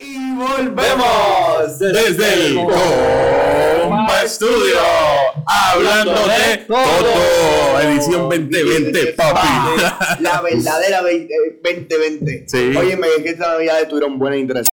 [0.00, 4.78] Y volvemos desde el Compa Studio,
[5.44, 7.80] hablando de todo.
[7.80, 9.48] Edición 2020, papi.
[10.20, 12.44] La verdadera 2020.
[12.46, 12.76] Sí.
[12.76, 14.68] Oye, me que esta Navidad tuvieron buenas intereses.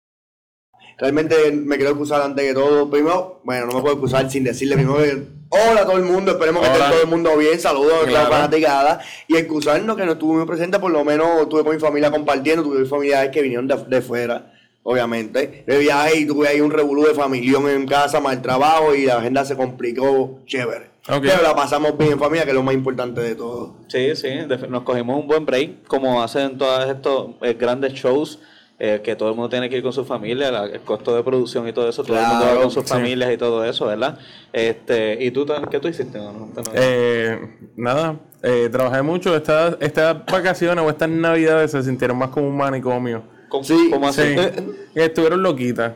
[0.99, 2.87] Realmente me quiero excusar antes de todo.
[2.91, 6.33] Primero, bueno, no me puedo excusar sin decirle primero que hola a todo el mundo.
[6.33, 7.59] Esperemos que esté todo el mundo bien.
[7.59, 8.29] Saludos a Claro.
[8.29, 8.99] la fanaticada.
[9.27, 12.61] Y excusarnos que no estuve presente, por lo menos estuve con mi familia compartiendo.
[12.63, 14.53] Tuve familiares que vinieron de, de fuera,
[14.87, 15.63] obviamente.
[15.65, 19.17] De viaje y tuve ahí un revolú de familión en casa, mal trabajo y la
[19.17, 20.91] agenda se complicó chévere.
[21.07, 23.75] Pero la pasamos bien en familia, que es lo más importante de todo.
[23.87, 24.29] Sí, sí,
[24.69, 28.39] nos cogimos un buen break, como hacen todos estos eh, grandes shows,
[28.77, 31.23] eh, que todo el mundo tiene que ir con su familia, la- el costo de
[31.23, 32.89] producción y todo eso, todo el mundo va con sus sí.
[32.89, 34.17] familias y todo eso, ¿verdad?
[34.51, 36.17] Este, ¿Y tú qué tú hiciste?
[36.17, 36.63] No, no, no.
[36.73, 37.39] Eh,
[37.75, 39.35] nada, eh, trabajé mucho.
[39.35, 43.34] Estas estas vacaciones o estas navidades se sintieron más como un manicomio.
[43.49, 44.21] ¿Cómo, sí, cómo así?
[44.21, 44.35] Sí,
[44.95, 45.93] estuvieron loquitas.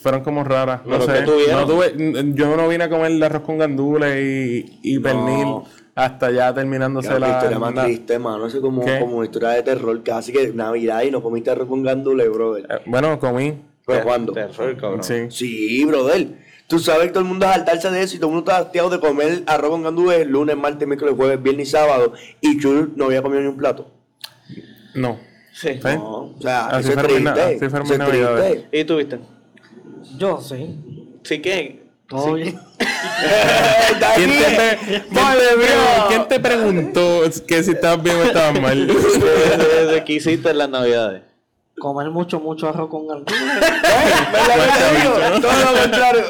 [0.00, 0.82] Fueron como raras.
[0.84, 1.12] No ¿Pero sé.
[1.12, 1.60] qué tuvieron?
[1.60, 5.46] No tuve, yo no vine a comer el arroz con gandules y, y pernil
[5.94, 7.30] hasta ya terminándose la.
[7.30, 8.46] historia más triste, mano.
[8.46, 8.98] Eso es como, ¿Qué?
[9.00, 10.02] como una historia de terror.
[10.02, 12.66] Casi que Navidad y no comiste arroz con gandule, brother.
[12.70, 13.54] Eh, bueno, comí.
[13.86, 14.32] ¿Pero Ter- cuándo?
[14.32, 15.02] terror, cabrón.
[15.04, 15.26] Sí.
[15.30, 16.28] Sí, brother.
[16.68, 18.62] Tú sabes que todo el mundo a saltarse de eso y todo el mundo está
[18.62, 22.12] hastiado de comer arroz con gandule lunes, martes, miércoles, jueves, viernes y sábado.
[22.40, 23.90] Y Chul no había comido ni un plato.
[24.94, 25.18] No.
[25.52, 25.68] Sí.
[25.74, 25.80] ¿Sí?
[25.94, 27.02] No, o sea, Así eso na-
[27.34, 27.66] triste.
[27.76, 28.52] así navidades.
[28.52, 28.78] triste.
[28.78, 29.18] ¿Y tú viste?
[30.16, 30.78] Yo sí.
[31.24, 31.82] Sí, ¿qué?
[32.08, 32.58] Todo bien.
[33.92, 35.66] Está ¿Quién te, quién Madre te mía.
[35.66, 38.86] pre- quién te preguntó que si estabas bien o estabas mal?
[38.86, 41.22] ¿De, de- de qué hiciste en las navidades?
[41.78, 43.42] Comer mucho, mucho arroz con gandules.
[43.42, 45.40] ¿Verdad que te digo?
[45.40, 46.24] Todo lo contrario.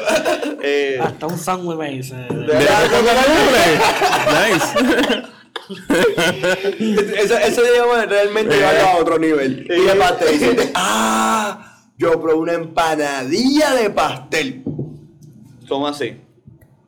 [0.63, 2.15] Eh, Hasta un sándwich me hice.
[2.15, 3.79] ¿De arroz con gandules?
[4.39, 5.22] Nice.
[7.17, 8.57] Eso, eso se llama realmente Eh.
[8.57, 9.67] llevarlo a otro nivel.
[9.69, 10.39] Y de pastel.
[10.39, 14.63] Dice, ah, yo probé una empanadilla de pastel.
[15.67, 16.19] ¿Cómo así?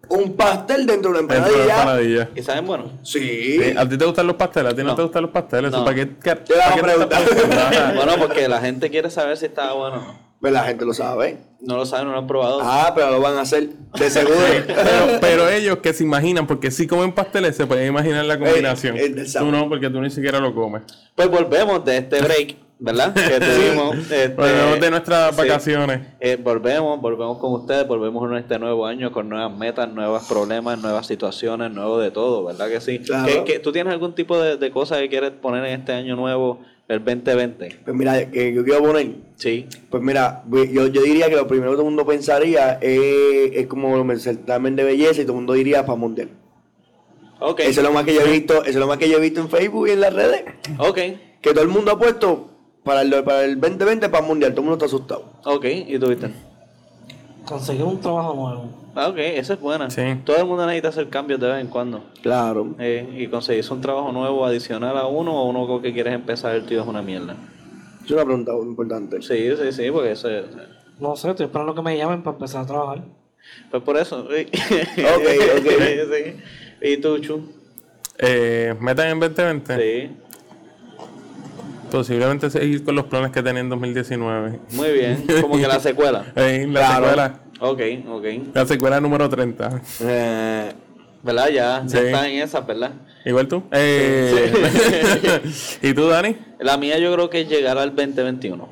[0.08, 2.30] Un pastel dentro de una Dentro de la empanadilla.
[2.36, 2.92] ¿Y saben bueno?
[3.04, 3.58] Sí.
[3.60, 4.74] Sí, ¿A ti te gustan los pasteles?
[4.74, 4.96] ¿A ti no, No.
[4.96, 5.72] te gustan los pasteles?
[5.72, 5.84] No.
[5.84, 7.96] ¿Para qué, qué- para qué te?
[7.96, 10.25] Bueno, porque la gente quiere saber si está bueno o no.
[10.46, 11.40] Pues la gente lo sabe.
[11.60, 12.60] No lo saben, no lo han probado.
[12.62, 13.68] Ah, pero lo van a hacer
[13.98, 14.36] de seguro.
[14.68, 18.96] Pero, pero ellos que se imaginan, porque si comen pasteles, se pueden imaginar la combinación.
[18.96, 20.84] el del tú no, porque tú ni siquiera lo comes.
[21.16, 23.12] Pues volvemos de este break, ¿verdad?
[23.16, 23.96] Que tuvimos.
[23.98, 25.42] este, Volvemos de nuestras sí.
[25.42, 26.02] vacaciones.
[26.20, 30.78] Eh, volvemos, volvemos con ustedes, volvemos en este nuevo año con nuevas metas, nuevos problemas,
[30.80, 33.00] nuevas situaciones, nuevo de todo, ¿verdad que sí?
[33.00, 33.26] Claro.
[33.26, 36.16] ¿Qué- qué- tú tienes algún tipo de, de cosa que quieres poner en este año
[36.16, 37.80] nuevo, el 2020?
[37.84, 39.08] Pues mira, que yo quiero poner.
[39.36, 39.68] Sí.
[39.90, 43.68] Pues mira, yo, yo diría que lo primero que todo el mundo pensaría es, es
[43.68, 46.30] como el certamen de belleza y todo el mundo diría para mundial.
[47.40, 47.62] Ok.
[47.62, 49.22] Eso es lo más que yo he visto, eso es lo más que yo he
[49.22, 50.44] visto en Facebook y en las redes.
[50.78, 50.96] Ok.
[51.42, 52.50] Que todo el mundo ha puesto
[52.84, 55.34] para el, para el 2020 para el mundial, todo el mundo está asustado.
[55.44, 55.66] Ok.
[55.66, 56.30] ¿Y tú viste?
[57.46, 58.70] Conseguir un trabajo nuevo.
[58.96, 59.18] Ah, ok.
[59.18, 59.90] Esa es buena.
[59.90, 60.02] Sí.
[60.26, 62.04] Todo el mundo necesita hacer cambios de vez en cuando.
[62.22, 62.76] Claro.
[62.80, 66.56] Eh, y conseguirse un trabajo nuevo adicional a uno o uno con que quieres empezar
[66.56, 67.36] el tío es una mierda.
[68.04, 69.22] Es una pregunta muy importante.
[69.22, 70.46] Sí, sí, sí, porque eso es-
[71.00, 73.04] No sé, estoy esperando que me llamen para empezar a trabajar.
[73.70, 74.28] Pues por eso.
[74.30, 74.48] sí.
[75.04, 75.28] Ok,
[75.58, 75.72] ok.
[76.12, 76.36] Sí.
[76.82, 77.42] ¿Y tú, Chu?
[78.18, 79.76] Eh, metan en 2020.
[79.78, 80.16] Sí.
[81.92, 84.60] Posiblemente seguir con los planes que tenía en 2019.
[84.72, 85.26] Muy bien.
[85.42, 86.26] Como que la secuela.
[86.36, 87.06] Eh, la Claro.
[87.06, 87.40] secuela.
[87.60, 88.26] Ok, ok.
[88.54, 89.82] La secuela número 30.
[90.02, 90.72] Eh,
[91.24, 91.48] ¿Verdad?
[91.48, 91.98] Ya, ya Sí.
[92.06, 92.92] están en esa, ¿verdad?
[93.26, 93.64] Igual tú.
[93.72, 94.52] Eh,
[95.82, 96.36] ¿Y tú, Dani?
[96.60, 98.68] La mía yo creo que es llegar al 2021.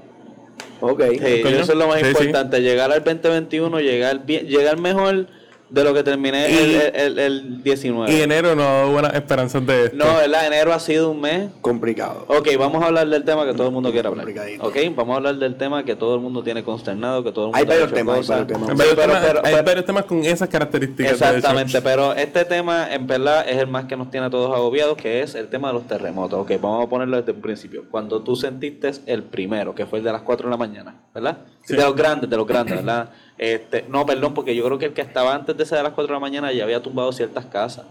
[0.82, 1.02] ok.
[1.12, 2.10] Sí, eso es lo más Sí, sí.
[2.26, 2.62] importante.
[2.62, 5.28] Llegar al 2021, llegar bien, llegar mejor
[5.74, 8.14] de lo que terminé Y- el, el, el 19.
[8.14, 9.98] Y enero no ha dado buenas esperanzas de esto.
[9.98, 10.46] No, ¿verdad?
[10.46, 12.26] Enero ha sido un mes Complicado.
[12.28, 14.26] Ok, vamos a hablar del tema que todo el mundo quiere hablar.
[14.26, 14.68] Complicadito.
[14.68, 17.52] Ok, vamos a hablar del tema que todo el mundo tiene consternado, que todo el
[17.54, 18.70] mundo Hay ha varios temas, hay varios temas.
[18.70, 21.14] Sí, pero- temas- pero- hay pero- varios temas con esas características.
[21.14, 24.96] Exactamente, pero este tema en verdad es el más que nos tiene a todos agobiados,
[24.96, 26.40] que es el tema de los terremotos.
[26.40, 27.86] Ok, vamos a ponerlo desde un principio.
[27.90, 31.40] Cuando tú sentiste el primero, que fue el de las 4 de la mañana, ¿verdad?
[31.66, 31.76] Sí.
[31.76, 33.10] De los grandes, de los grandes, ¿verdad?
[33.44, 35.92] Este, no, perdón, porque yo creo que el que estaba antes de ese de las
[35.92, 37.84] 4 de la mañana ya había tumbado ciertas casas,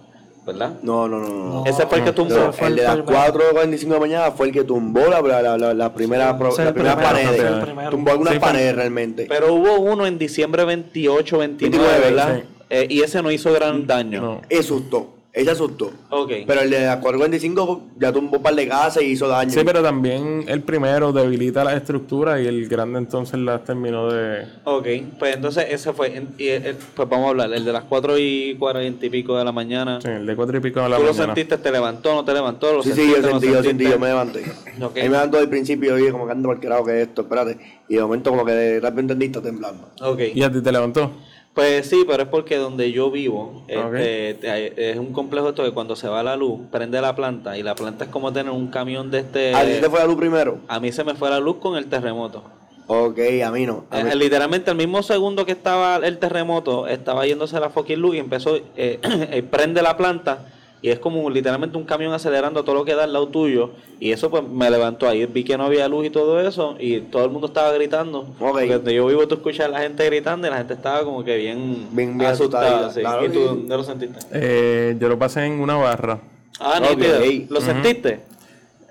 [0.46, 0.78] ¿verdad?
[0.82, 1.44] No, no, no, no.
[1.56, 1.66] no.
[1.66, 2.34] Ese fue el que tumbó.
[2.34, 3.22] No, fue el el de las primero.
[3.34, 6.72] 4.45 de la mañana fue el que tumbó la, la, la, la primera, la primera
[6.72, 7.90] primero, pared.
[7.90, 9.26] Tumbó algunas Sí, paredes realmente.
[9.28, 12.40] Pero hubo uno en diciembre 28, 29, 29, ¿verdad?
[12.40, 12.48] sí.
[12.70, 14.22] Eh, y ese no hizo gran daño.
[14.22, 14.40] No.
[14.48, 15.10] Eso asustó.
[15.32, 15.90] Él se asustó.
[16.10, 16.30] Ok.
[16.46, 19.50] Pero el de la 445 ya tumbó un par de casas y hizo daño.
[19.50, 24.44] Sí, pero también el primero debilita las estructuras y el grande entonces las terminó de...
[24.64, 24.86] Ok,
[25.18, 26.22] pues entonces ese fue.
[26.36, 29.44] y, eh, pues vamos a hablar, el de las 4 y 40 y pico de
[29.44, 30.00] la mañana.
[30.02, 31.34] Sí, el de cuatro y pico de la ¿Tú lo mañana.
[31.34, 31.56] sentiste?
[31.56, 32.70] ¿Te levantó no te levantó?
[32.74, 34.40] ¿Lo Sí, sí, yo no sentí, yo sentí, yo me levanté.
[34.82, 34.96] Ok.
[34.98, 37.22] Ahí me levantó del principio y dije como que ando por carajo que es esto,
[37.22, 37.56] espérate.
[37.88, 39.88] Y de momento como que de rápido entendí, está temblando.
[40.02, 40.20] Ok.
[40.34, 41.10] ¿Y a ti te levantó?
[41.54, 43.94] Pues sí, pero es porque donde yo vivo Ok.
[43.96, 47.62] este, es un complejo esto que cuando se va la luz, prende la planta y
[47.62, 49.54] la planta es como tener un camión de este...
[49.54, 50.60] ¿A ti te fue la luz primero?
[50.68, 52.42] A mí se me fue la luz con el terremoto.
[52.86, 53.84] Ok, a mí no.
[53.90, 58.00] A mí- Eh, literalmente el mismo segundo que estaba el terremoto, estaba yéndose la fucking
[58.00, 60.46] luz y empezó, eh, eh, prende la planta
[60.82, 63.70] y es como literalmente un camión acelerando todo lo que da al lado tuyo
[64.00, 66.98] y eso pues me levantó ahí, vi que no había luz y todo eso y
[67.00, 68.26] todo el mundo estaba gritando.
[68.38, 71.22] Porque donde yo vivo tú escuchas a la gente gritando y la gente estaba como
[71.24, 72.90] que bien, Bien- bien asustada.
[72.92, 73.00] sí.
[73.00, 74.18] claro ¿Y tú que- dónde lo sentiste?
[74.32, 76.20] Eh, yo lo pasé en una barra.
[76.60, 76.98] Ah, Ok.
[76.98, 77.46] nítido.
[77.48, 78.20] ¿Lo sentiste?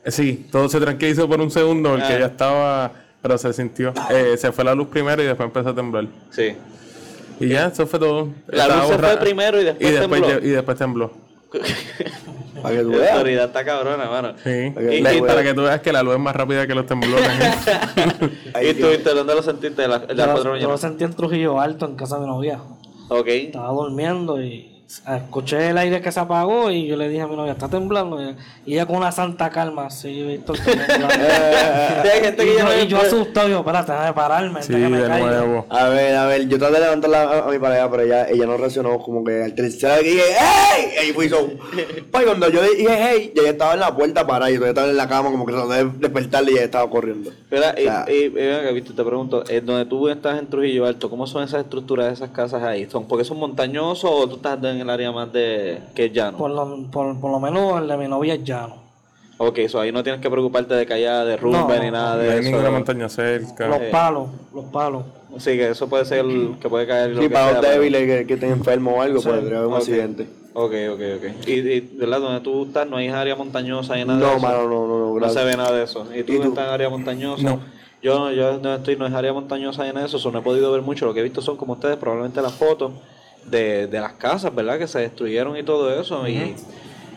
[0.06, 2.20] Eh, Sí, todo se tranquilizó por un segundo porque Ah.
[2.20, 2.92] ya estaba...
[3.22, 3.94] Pero se sintió.
[4.10, 6.08] Eh, se fue la luz primero y después empezó a temblar.
[6.32, 6.54] Sí.
[7.40, 8.30] Y ya, eso fue todo.
[8.48, 10.28] La Estaba luz se borra- fue primero y después tembló.
[10.40, 11.12] Y después tembló.
[12.62, 13.12] Para que tú La veas.
[13.14, 14.34] autoridad está cabrona, mano.
[14.44, 14.72] Sí.
[14.74, 16.68] Para que- Y- La- y- para que tú veas que la luz es más rápida
[16.68, 17.28] que los temblores.
[18.62, 19.88] ¿Y tú, dónde lo sentiste?
[19.88, 22.60] La, las Yo, la yo lo sentí en Trujillo Alto, en casa de mi novia.
[23.10, 23.28] Ok.
[23.28, 24.71] Estaba durmiendo y
[25.08, 28.22] escuché el aire que se apagó y yo le dije a mi novia, está temblando.
[28.22, 28.36] Y
[28.66, 30.58] y ella con una santa calma, sí, Víctor,
[32.22, 35.00] gente que y, ya no yo, y yo asustado, yo, espérate, déjame pararme, sí, déjame
[35.00, 35.28] de caiga".
[35.28, 35.66] nuevo.
[35.70, 38.46] A ver, a ver, yo traté de levantar a, a mi pareja, pero ella, ella
[38.46, 40.86] no reaccionó como que al tercer que dije, ¡Hey!
[41.02, 41.50] Ahí fui yo.
[42.12, 43.34] Pues cuando yo dije, ¡Hey!
[43.36, 45.54] Y ella estaba en la puerta parada y yo estaba en la cama como que
[45.54, 47.32] traté de despertarle y ella estaba corriendo.
[47.32, 51.10] Espera, y, sea, y, y Víctor, te pregunto, eh, donde tú estás en Trujillo Alto,
[51.10, 52.88] ¿cómo son esas estructuras de esas casas ahí?
[52.90, 56.38] ¿Son porque son montañosos o tú estás en el área más de que es llano?
[56.38, 58.82] Por lo, por, por lo menos el de mi novia es llano.
[59.38, 62.22] Ok, eso ahí no tienes que preocuparte de que haya derrumbe No, ni nada No
[62.22, 62.50] de hay eso.
[62.52, 63.68] ninguna montaña cerca.
[63.68, 65.04] Los palos, los palos.
[65.38, 66.26] Sí, que eso puede ser
[66.62, 69.30] que puede caer Sí, para los débiles que, que estén enfermos o algo, Sí.
[69.30, 69.80] podría haber un Ok.
[69.80, 70.28] accidente.
[70.54, 71.48] Ok, ok, ok.
[71.48, 72.20] ¿Y, y ¿verdad?
[72.20, 74.40] donde tú estás no hay área montañosa ni nada de No, eso?
[74.46, 76.06] mano, no, no, no, No se ve nada de eso.
[76.14, 76.44] ¿Y tú, ¿Y tú?
[76.50, 77.42] estás en área montañosa?
[77.44, 77.60] No.
[78.04, 80.42] Yo, yo no estoy, no es área montañosa ni nada de eso, so no he
[80.42, 81.06] podido ver mucho.
[81.06, 82.92] Lo que he visto son como ustedes, probablemente las fotos
[83.46, 84.78] de, de las casas, ¿verdad?
[84.80, 86.28] Que se destruyeron y todo eso.
[86.28, 86.56] Y,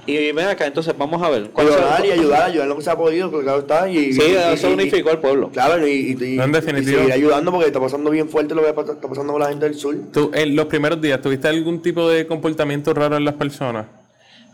[0.06, 1.50] y ven acá, entonces vamos a ver.
[1.50, 3.88] ¿cuál Ayudar se- y ayudar, ayudar lo que se ha podido, porque claro está.
[3.88, 5.50] Y, Sí, y- eso y- unificó al pueblo.
[5.50, 6.99] Claro, y, y, y- No, en y definitivo.
[6.99, 9.75] seguir ayudando porque está pasando bien fuerte lo que está pasando con la gente del
[9.76, 9.97] sur.
[10.12, 13.87] ¿Tú, en los primeros días, ¿tuviste algún tipo de comportamiento raro en las personas?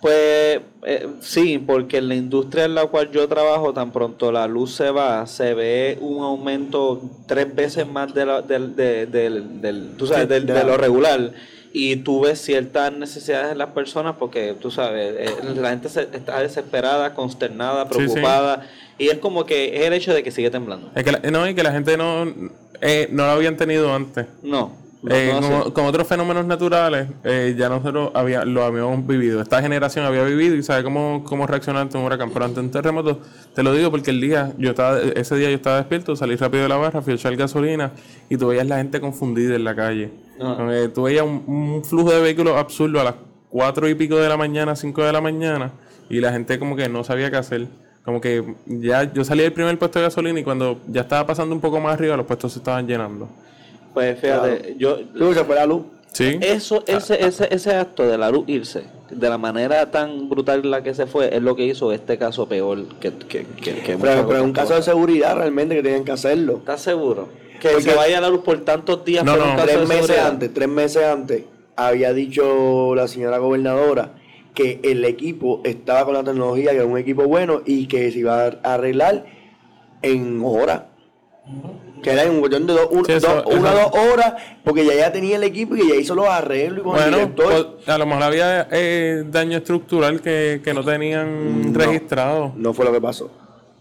[0.00, 4.46] Pues eh, sí, porque en la industria en la cual yo trabajo, tan pronto la
[4.46, 9.60] luz se va, se ve un aumento tres veces más de, la- del, de, del-
[9.60, 11.32] del- tú sabes, Sí, del- de de la- lo regular.
[11.72, 16.08] Y tú ves ciertas necesidades en las personas porque, tú sabes, eh, la gente se-
[16.12, 17.98] está desesperada, consternada, Sí, sí.
[17.98, 18.66] preocupada.
[18.98, 20.90] Y es como que es el hecho de que sigue temblando.
[20.94, 22.24] Es que la, no, y que la gente no,
[22.80, 24.26] eh, no lo habían tenido antes.
[24.42, 24.72] No.
[25.08, 29.40] Eh, como- con otros fenómenos naturales, eh, ya nosotros había, lo habíamos vivido.
[29.40, 32.30] Esta generación había vivido y sabe cómo, cómo reaccionar ante un huracán.
[32.32, 33.18] Pero ante un terremoto,
[33.54, 36.64] te lo digo porque el día, yo estaba, ese día yo estaba despierto, salí rápido
[36.64, 37.92] de la barra, fui a echar gasolina
[38.28, 40.10] y tú veías la gente confundida en la calle.
[40.38, 43.14] Eh, tú veías un, un flujo de vehículos absurdo a las
[43.48, 45.72] cuatro y pico de la mañana, cinco de la mañana,
[46.10, 47.66] y la gente como que no sabía qué hacer.
[48.04, 51.54] Como que ya yo salí del primer puesto de gasolina y cuando ya estaba pasando
[51.54, 53.28] un poco más arriba, los puestos se estaban llenando.
[53.94, 55.82] Pues fíjate, yo, Luego se fue la luz.
[56.12, 56.38] ¿Sí?
[56.40, 60.70] Eso, ese, ese, ese acto de la luz irse, de la manera tan brutal en
[60.72, 63.96] la que se fue, es lo que hizo este caso peor que, que, que, que
[63.96, 66.56] Pero, pero es un caso de seguridad realmente que tienen que hacerlo.
[66.58, 67.28] ¿Estás seguro?
[67.60, 69.78] Que Porque- se vaya la luz por tantos días No, por no, un caso Tres
[69.80, 70.28] de meses seguridad?
[70.32, 71.44] antes, tres meses antes,
[71.76, 74.14] había dicho la señora gobernadora
[74.54, 78.18] que el equipo estaba con la tecnología, que era un equipo bueno y que se
[78.18, 79.26] iba a arreglar
[80.02, 80.82] en horas.
[82.02, 84.84] Que era en un cuestión de dos, un- Sí, eso- dos- una dos horas, porque
[84.86, 87.76] ya ya tenía el equipo y ya hizo los arreglos y con el Bueno, director.
[87.76, 91.78] pues, a lo mejor había eh, daño estructural que, que no tenían No.
[91.78, 92.52] registrado.
[92.56, 93.30] No fue lo que pasó.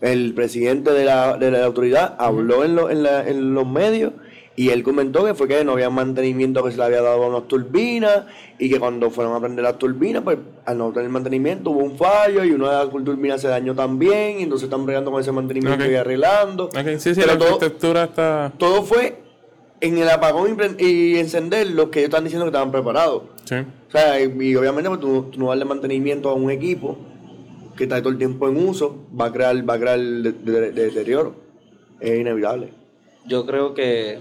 [0.01, 4.13] El presidente de la, de la autoridad habló en, lo- en, la- en los medios
[4.61, 7.27] y él comentó que fue que no había mantenimiento que se le había dado a
[7.27, 8.23] unas turbinas
[8.57, 11.95] y que cuando fueron a prender las turbinas, pues al no tener mantenimiento hubo un
[11.97, 15.31] fallo y una de las turbinas se dañó también y entonces están bregando con ese
[15.31, 15.91] mantenimiento Ok.
[15.91, 16.65] y arreglando.
[16.65, 18.51] Ok, Sí, sí, Pero la todo, arquitectura está...
[18.57, 19.19] todo fue
[19.81, 23.23] en el apagón y encender lo que ellos están diciendo que estaban preparados.
[23.45, 23.55] Sí.
[23.55, 26.97] O sea, y, y obviamente pues, tú, tú no darle mantenimiento a un equipo
[27.77, 30.71] que está todo el tiempo en uso, va a crear, va a crear de- de-
[30.71, 31.33] de- deterioro.
[32.01, 32.73] Es inevitable.
[33.25, 34.19] Yo creo que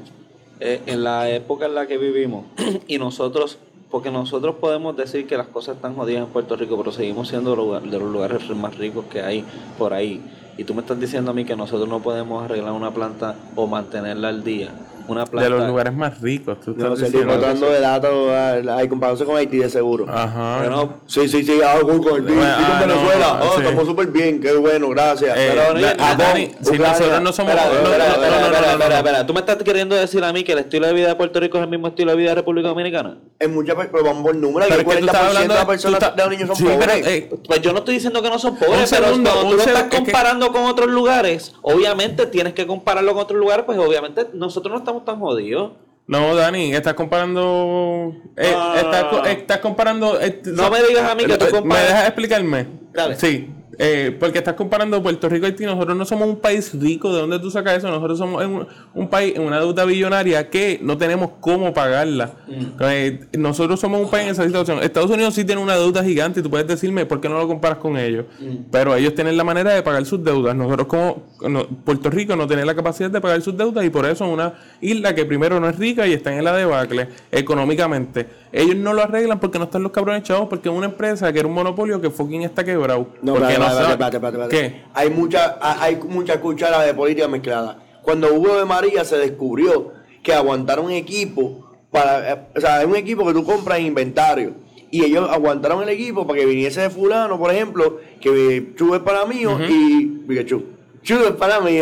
[0.61, 2.45] eh, en la época en la que vivimos
[2.87, 3.59] y nosotros
[3.91, 7.81] porque nosotros podemos decir que las cosas están jodidas en Puerto Rico, pero seguimos siendo
[7.81, 9.45] de los lugares más ricos que hay
[9.79, 10.21] por ahí.
[10.59, 13.67] Y tú me estás diciendo a mí que nosotros no podemos arreglar una planta o
[13.67, 14.71] mantenerla al día.
[15.09, 15.45] Una planta.
[15.51, 17.39] De los lugares más ricos, tú No estás estoy diciendo.
[17.39, 20.07] tratando de datos ah, ahí comparándose con Haití de seguro.
[20.09, 20.59] Ajá.
[20.59, 23.41] Bueno, Sí, sí, sí, ah, con con Haití, Bueno, y con ah, no, Venezuela.
[23.43, 23.61] oh, sí.
[23.63, 25.37] estamos súper bien, qué bueno, gracias.
[25.37, 28.47] Eh, Pero, Japón, Dani, si nosotros no somos- Espera, no, espera, no, espera, no, no,
[28.47, 28.97] espera, no, no, espera, no.
[28.97, 29.27] espera.
[29.27, 31.59] ¿Tú me estás queriendo decir a mí que el estilo de vida de Puerto Rico
[31.59, 33.19] es el mismo estilo de vida de República Dominicana?
[33.39, 35.21] En muchas per- pero vamos por número, hay Pero que es que 40% tú estás
[35.23, 36.89] de hablando las de- personas de los niños son Sí, pobres.
[36.89, 39.57] pero, eh, Pues yo no estoy diciendo que no son pobres, pero segundo, cuando tú
[39.57, 44.27] lo estás comparando con otros lugares, obviamente tienes que compararlo con otros lugares, pues obviamente
[44.35, 45.73] nosotros no estamos tan jodidos.
[46.07, 48.15] No, Dani, estás comparando.
[48.37, 48.75] eh, Ah.
[48.79, 50.21] estás, co- estás comparando.
[50.21, 52.67] eh, No me digas a mí que tú eh, comparas- ¿Me dejas explicarme?
[52.93, 53.17] Dale.
[53.17, 53.51] Sí.
[53.79, 55.65] Eh, porque estás comparando Puerto Rico y Haití.
[55.65, 57.13] Nosotros no somos un país rico.
[57.15, 57.89] ¿De dónde tú sacas eso?
[57.89, 62.33] Nosotros somos en un, un país en una deuda billonaria que no tenemos cómo pagarla.
[62.81, 64.83] Eh, nosotros somos un país en esa situación.
[64.83, 67.47] Estados Unidos sí tiene una deuda gigante y tú puedes decirme por qué no lo
[67.47, 68.27] comparas con ellos.
[68.71, 70.55] Pero ellos tienen la manera de pagar sus deudas.
[70.57, 74.05] Nosotros como no- Puerto Rico no tiene la capacidad de pagar sus deudas y por
[74.07, 78.27] eso es una isla que primero no es rica y está en la debacle económicamente.
[78.53, 81.39] Ellos no lo arreglan porque no están los cabrones chavos, porque es una empresa que
[81.39, 83.09] era un monopolio que fucking está quebrado.
[83.23, 84.75] No, porque no espérate, sabe- espérate, espérate, espérate.
[84.77, 84.83] ¿Qué?
[84.95, 87.79] Hay mucha, ha- hay mucha cuchara de política mezclada.
[88.03, 92.87] Cuando hubo de María se descubrió que aguantaron un equipo para, eh, o sea, es
[92.87, 94.55] un equipo que tú compras en inventario.
[94.91, 99.01] Y ellos aguantaron el equipo para que viniese de fulano, por ejemplo, que Chu es
[99.03, 100.65] para mí y Pikachu.
[101.03, 101.79] Chu es para mí.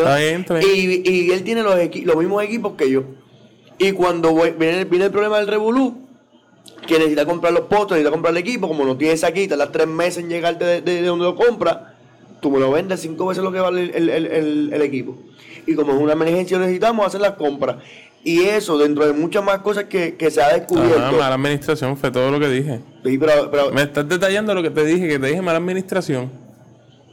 [0.64, 1.74] Y, y él tiene los,
[2.04, 3.04] los mismos equipos que yo.
[3.78, 6.05] Y cuando voy- viene, viene el problema del Revolú,
[6.86, 9.86] que necesita comprar los postos, necesita comprar el equipo, como no tienes aquí, tardas tres
[9.86, 11.94] meses en llegarte de, de- de donde lo compra,
[12.40, 15.16] tú me lo vendes cinco veces lo que vale el, el- el- el equipo.
[15.66, 17.76] Y como es una emergencia necesitamos hacer las compras.
[18.24, 20.98] Y eso, dentro de muchas más cosas que, que se ha descubierto.
[20.98, 22.80] Ajá, mala administración fue todo lo que dije.
[23.04, 26.30] Sí, pero, pero- Me estás detallando lo que te dije, que te dije mala administración.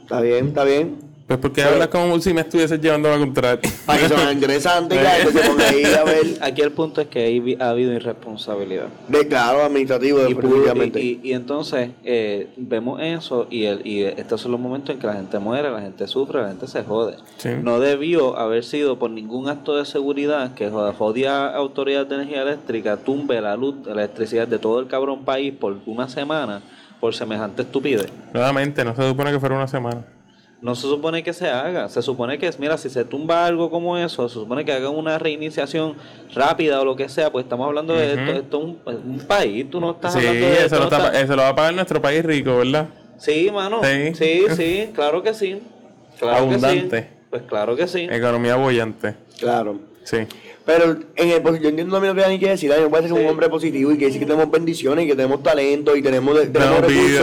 [0.02, 0.96] está bien, está bien.
[1.26, 3.58] Pues porque Pero- hablas como si me estuvieses llevando a la contraria.
[3.86, 6.26] Para que interesante, ya, que se ponga ahí a ver.
[6.42, 8.88] Aquí el punto es que ahí ha habido irresponsabilidad.
[9.08, 11.00] De claro, administrativo, Y, definitivamente.
[11.00, 15.00] y- y- y entonces eh, vemos eso y, el, y estos son los momentos en
[15.00, 17.16] que la gente muere, la gente sufre, la gente se jode.
[17.38, 17.48] Sí.
[17.62, 22.42] No debió haber sido por ningún acto de seguridad que joda- jodia autoridad de energía
[22.42, 26.60] eléctrica tumbe la luz, la electricidad de todo el cabrón país por una semana
[27.00, 28.08] por semejante estupidez.
[28.34, 30.04] Nuevamente, no se supone que fuera una semana.
[30.64, 33.98] No se supone que se haga, se supone que, mira, si se tumba algo como
[33.98, 35.94] eso, se supone que hagan una reiniciación
[36.34, 39.78] rápida o lo que sea, pues estamos hablando de esto, esto es un, país, tú
[39.78, 41.54] no estás Sí, hablando de eso esto, lo, no está- estás- eso lo va a
[41.54, 42.86] pagar nuestro país rico, ¿verdad?
[43.18, 43.82] Sí, mano.
[43.84, 44.14] Sí.
[44.14, 45.60] Sí, sí, claro que sí.
[46.18, 47.00] Claro que Abundante.
[47.02, 47.06] sí.
[47.28, 48.08] Pues claro que sí.
[48.10, 49.16] Economía bollante.
[49.38, 49.78] Claro.
[50.04, 50.16] Sí.
[50.66, 52.70] Pero en el, posi- yo entiendo también lo que Dani quiere decir.
[52.70, 55.42] Dani puede ser un hombre positivo y que decir que tenemos bendiciones y que tenemos
[55.42, 57.20] talento y tenemos, tenemos recursos.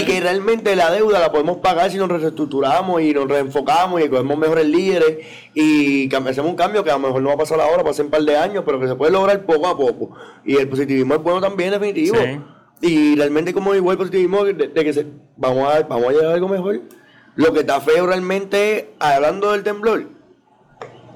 [0.00, 4.08] Y que realmente la deuda la podemos pagar si nos reestructuramos y nos reenfocamos y
[4.08, 5.18] cogemos mejores líderes
[5.54, 8.08] y hacemos un cambio que a lo mejor no va a pasar ahora, pasa un
[8.10, 10.12] par de años, pero que se puede lograr poco a poco.
[10.44, 12.16] Y el positivismo es bueno también, definitivo.
[12.16, 12.40] Sí.
[12.82, 15.04] Y realmente como igual el positivismo de, de que se-
[15.36, 16.80] vamos, a, vamos a llegar a algo mejor.
[17.36, 20.06] Lo que está feo realmente, hablando del temblor,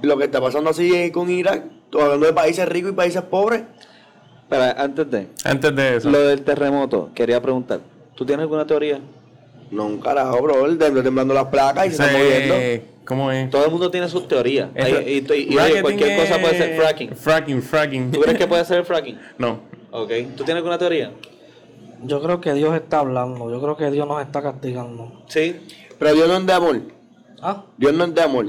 [0.04, 3.62] lo que está pasando así con Irak, tú hablando de países ricos y países pobres,
[4.49, 6.11] Pero antes de Antes de eso.
[6.11, 7.80] lo del terremoto, quería preguntar,
[8.14, 9.00] ¿tú tienes alguna teoría?
[9.70, 12.54] no un carajo, bro, el temblando las placas y se están moviendo.
[13.06, 13.50] ¿Cómo es?
[13.50, 14.68] Todo el mundo tiene sus teorías.
[14.76, 17.16] Y, y- y- oye, Bracketing cualquier cosa puede ser fracking.
[17.16, 18.11] Fracking, fracking.
[18.12, 19.18] ¿Tú crees que puede ser el fracking?
[19.38, 19.61] No.
[19.90, 20.11] Ok.
[20.37, 21.11] ¿Tú tienes alguna teoría?
[22.04, 23.50] Yo creo que Dios está hablando.
[23.50, 25.23] Yo creo que Dios nos está castigando.
[25.28, 25.56] Sí.
[25.99, 26.80] Pero Dios no es de amor,
[27.42, 28.46] Ah, Dios no es de amor.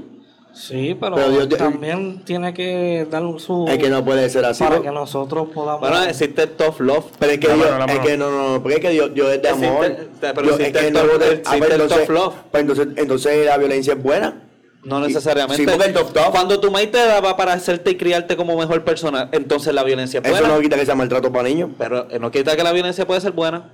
[0.55, 3.65] Sí, pero, Pero Dios- también tiene que dar su.
[3.67, 4.63] Es que no puede ser así.
[4.63, 5.81] para que nosotros podamos.
[5.81, 7.05] Bueno, existe tough love.
[7.19, 9.13] Pero es que La Dios, la es que no, no, no, porque es que Dios,
[9.13, 9.85] Dios es de Existe- amor.
[10.21, 12.33] pero Dios- existe es que el no tough- existe ah, pues el entonces, tough love.
[12.51, 14.41] pues entonces, entonces la violencia es buena.
[14.83, 15.63] No necesariamente.
[15.63, 18.55] Sí, porque el tough tough- Cuando tu maíz te daba para hacerte y criarte como
[18.55, 20.53] mejor persona, entonces la violencia es Eso buena.
[20.55, 21.71] no quita que sea maltrato para niños.
[21.77, 23.71] Pero eh, no quita que la violencia puede ser buena.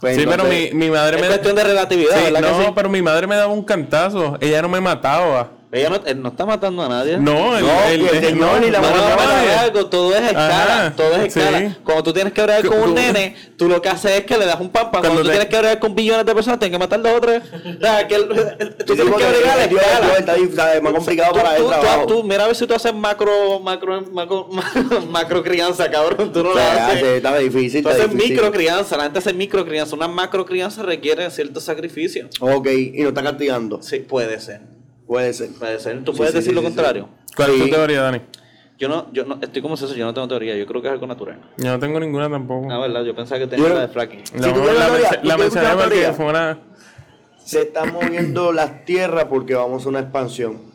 [0.00, 2.64] Pues sí, pero mi, mi madre Es me cuestión de relatividad, Sí, ¿verdad que no,
[2.64, 2.72] sí?
[2.74, 4.38] pero mi madre me daba un cantazo.
[4.40, 5.50] Ella no me mataba.
[5.72, 7.16] Ella no, él no está matando a nadie.
[7.16, 10.16] No, el, No, el- y el el- Señor y la mujer no, a algo, todo
[10.16, 11.58] es escala, Ajá, todo es escala.
[11.60, 11.76] sí.
[11.84, 14.46] Cuando tú tienes que bregar con un nene, tú lo que haces es que le
[14.46, 14.88] das un pan.
[14.90, 17.12] Cuando, Cuando tú te- tienes que bregar con billones de personas, tienes que matar dos
[17.16, 17.42] o tres.
[17.52, 20.40] O sea, que tú tienes que porque bregar a Dios- escala.
[20.40, 22.06] Está más complicado Tú- para tú- el tú- trabajo.
[22.06, 24.48] tú- mira a ver si tú haces macro, macro, macro,
[25.08, 26.32] macro crianza, cabrón.
[26.32, 27.00] Tú no O haces.
[27.00, 27.82] está difícil.
[27.84, 28.32] Tú está haces difícil.
[28.34, 29.94] micro crianza, la gente hace micro crianza.
[29.94, 32.28] Una macro crianza requiere cierto sacrificio.
[32.40, 33.80] Ok, y no está castigando.
[33.84, 34.79] Sí, puede ser.
[35.10, 35.50] Puede ser.
[35.58, 36.04] Puede ser.
[36.04, 37.08] ¿Tú Sí, puedes sí, decir sí, lo sí, contrario?
[37.34, 38.20] ¿Cuál es tu teoría, Dani?
[38.78, 40.92] Yo no, yo no, estoy como César, yo no tengo teoría, yo creo que es
[40.92, 41.40] algo natural.
[41.56, 42.70] Yo no tengo ninguna tampoco.
[42.70, 44.20] Ah, verdad, yo pensaba que tenía Yo- la de fracking.
[44.20, 44.70] La, Si la, teoría,
[45.10, 46.58] menc- ¿tú la mencioné la porque fue una...
[47.44, 50.69] Se están moviendo las tierras porque vamos a una expansión.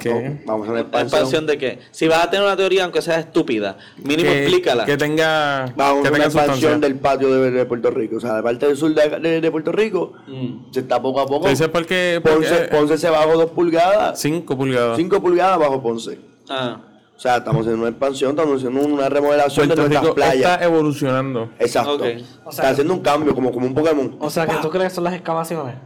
[0.00, 0.40] ¿Qué?
[0.46, 1.18] Vamos a una ¿La expansión.
[1.20, 1.78] expansión de qué?
[1.90, 4.84] Si vas a tener una teoría, aunque sea estúpida, mínimo que, explícala.
[4.84, 6.78] que tenga, Vamos que una tenga expansión sustancia.
[6.80, 8.16] del patio de, de Puerto Rico.
[8.16, 10.72] O sea, de parte del sur de, de- de Puerto Rico, Mm.
[10.72, 11.46] se está poco a poco.
[11.72, 14.96] Porque- Ponce, Ponce se bajó dos pulgadas, 5 pulgadas.
[14.96, 16.18] 5 pulgadas bajo Ponce.
[16.48, 16.80] Ah,
[17.16, 20.52] O sea, estamos en una expansión, estamos haciendo una remodelación Puerto de nuestras Rico playas.
[20.52, 21.50] está evolucionando.
[21.60, 21.94] Exacto.
[21.94, 22.00] Ok.
[22.00, 22.18] O sea-
[22.50, 24.16] está haciendo un cambio, como, como un Pokémon.
[24.18, 25.76] O sea, que tú crees que son las excavaciones.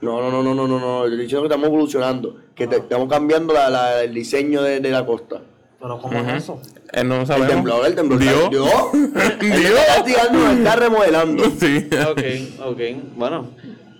[0.00, 0.98] No, no, no, no, no, no, no.
[1.00, 4.80] Yo estoy diciendo que estamos evolucionando, que te- estamos cambiando la- la- el diseño de,
[4.80, 5.40] de la costa.
[5.80, 6.60] Pero ¿cómo es eso?
[6.92, 7.48] Eh, no El sabemos.
[7.48, 8.18] temblor, el temblor.
[8.20, 8.50] Dios.
[8.50, 8.70] Dios.
[9.40, 11.44] Él está castigando, nos está remodelando.
[11.60, 11.88] Sí.
[12.10, 12.80] ok, ok.
[13.16, 13.48] Bueno,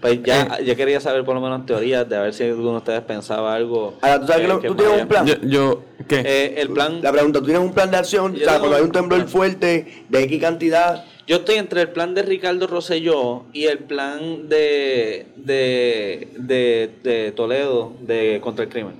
[0.00, 2.76] pues ya, ya quería saber por lo menos teorías de a ver si alguno de
[2.78, 3.94] ustedes pensaba algo.
[4.00, 5.02] Ahora, ¿tú sabes que lo- tú tienes vaya.
[5.02, 5.26] un plan?
[5.26, 6.20] Yo, yo ¿qué?
[6.24, 7.00] Eh, el plan.
[7.02, 8.34] La pregunta, ¿tú tienes un plan de acción?
[8.34, 9.28] Yo o sea, tengo cuando hay un un temblor plan.
[9.28, 14.48] fuerte de X cantidad, Yo estoy entre el plan de Ricardo Rosselló y el plan
[14.48, 18.94] de, de, de, de Toledo de contra el crimen.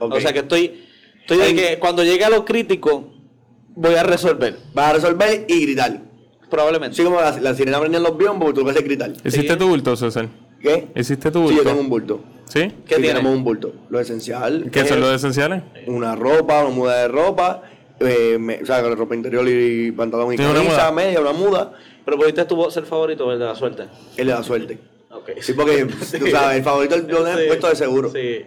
[0.00, 0.82] O sea que estoy,
[1.20, 3.12] estoy de que cuando llegue a lo crítico
[3.76, 4.58] voy a resolver.
[4.74, 6.00] vas a resolver y gritar.
[6.50, 6.94] Probablemente.
[6.94, 9.12] Así como la, la sirena prende en los biombos, tú vas a gritar.
[9.24, 9.56] ¿Hiciste sí.
[9.58, 10.28] tu bulto, César?
[10.60, 10.88] ¿Qué?
[10.96, 11.62] ¿Hiciste tu Sí, bulto?
[11.62, 12.20] yo tengo un bulto.
[12.46, 12.60] ¿Sí?
[12.86, 13.06] ¿Qué Sí, tiene?
[13.14, 13.72] tenemos un bulto.
[13.88, 14.68] Lo esencial.
[14.70, 15.62] ¿Qué es son los esenciales?
[15.86, 17.62] Una ropa, una muda de ropa,
[18.06, 20.92] eh, me- o sea, con ropa interior y pantalón y ¿Tiene una camisa, muda?
[20.92, 21.72] media, una muda.
[22.04, 23.84] Pero pusiste tu boxer favorito, el de la suerte.
[24.16, 24.78] Él le da suerte.
[25.10, 25.30] Ok.
[25.40, 25.84] Sí, porque
[26.18, 28.10] tú sabes, el favorito lo tienes Sí, puesto de seguro.
[28.10, 28.44] Sí.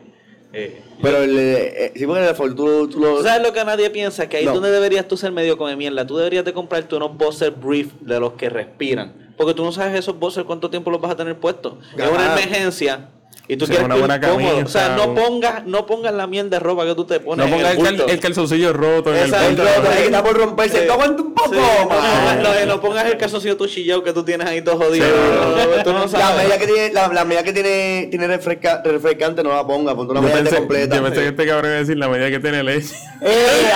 [0.58, 3.18] Eh, Pero el, eh, sí, porque el favorito tú, tú lo.
[3.18, 4.28] ¿Tú sabes lo que nadie piensa?
[4.30, 4.56] Que ahí es No.
[4.56, 6.08] donde deberías tú ser medio come mierda.
[6.08, 9.34] Tú deberías de comprarte unos boxer brief de los que respiran.
[9.38, 11.74] Porque tú no sabes esos boxers cuánto tiempo los vas a tener puestos.
[11.98, 13.10] Es una emergencia.
[13.48, 14.58] Y tú Sí, quieres una buena cómodo.
[14.66, 17.46] O sea, camisa, no pongas, no pongas la mierda de ropa que tú te pones.
[17.46, 18.12] No pongas el, cal- bulto.
[18.12, 20.82] el calzoncillo roto en el El roto ahí está por romperse.
[20.84, 20.90] Sí.
[20.90, 22.38] Aguanta un poco Sí, no, más.
[22.38, 25.06] no, no, no pongas el calzoncillo tu chillado que tú tienes ahí todo jodido.
[25.06, 25.14] Sí.
[25.78, 26.38] No, tú no La sabes.
[26.44, 30.12] medida que tiene, la, la medida que tiene, tiene refresca- refrescante no la ponga, ponte
[30.14, 30.96] una medida pensé, completa.
[30.96, 32.96] yo pensé que este cabrón iba a decir la medida que tiene leche.
[33.22, 33.68] ¡Eh!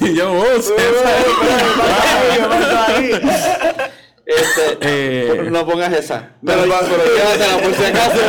[0.00, 0.76] y yo, oh, César.
[2.34, 3.10] ¿Qué pasa ahí?
[4.30, 5.48] Este, Eh.
[5.50, 6.30] no pongas esa.
[6.44, 8.20] Pero, No, pero llévatela por si acaso.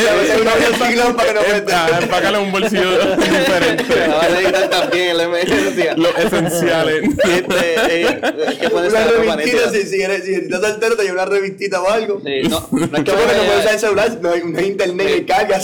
[2.10, 3.84] Para que no un bolsillo diferente.
[4.08, 5.94] La vas a necesitar también en la emergencia.
[5.96, 7.02] Los esenciales.
[7.24, 8.20] Este, eh,
[8.60, 12.20] que Una revistita, si, si, eres, si estás soltero, te lleva una revistita o algo.
[12.24, 14.18] Sí, no, no es que ¿Qué porque no puedes usar el celular?
[14.20, 15.60] No hay, no hay internet que carga.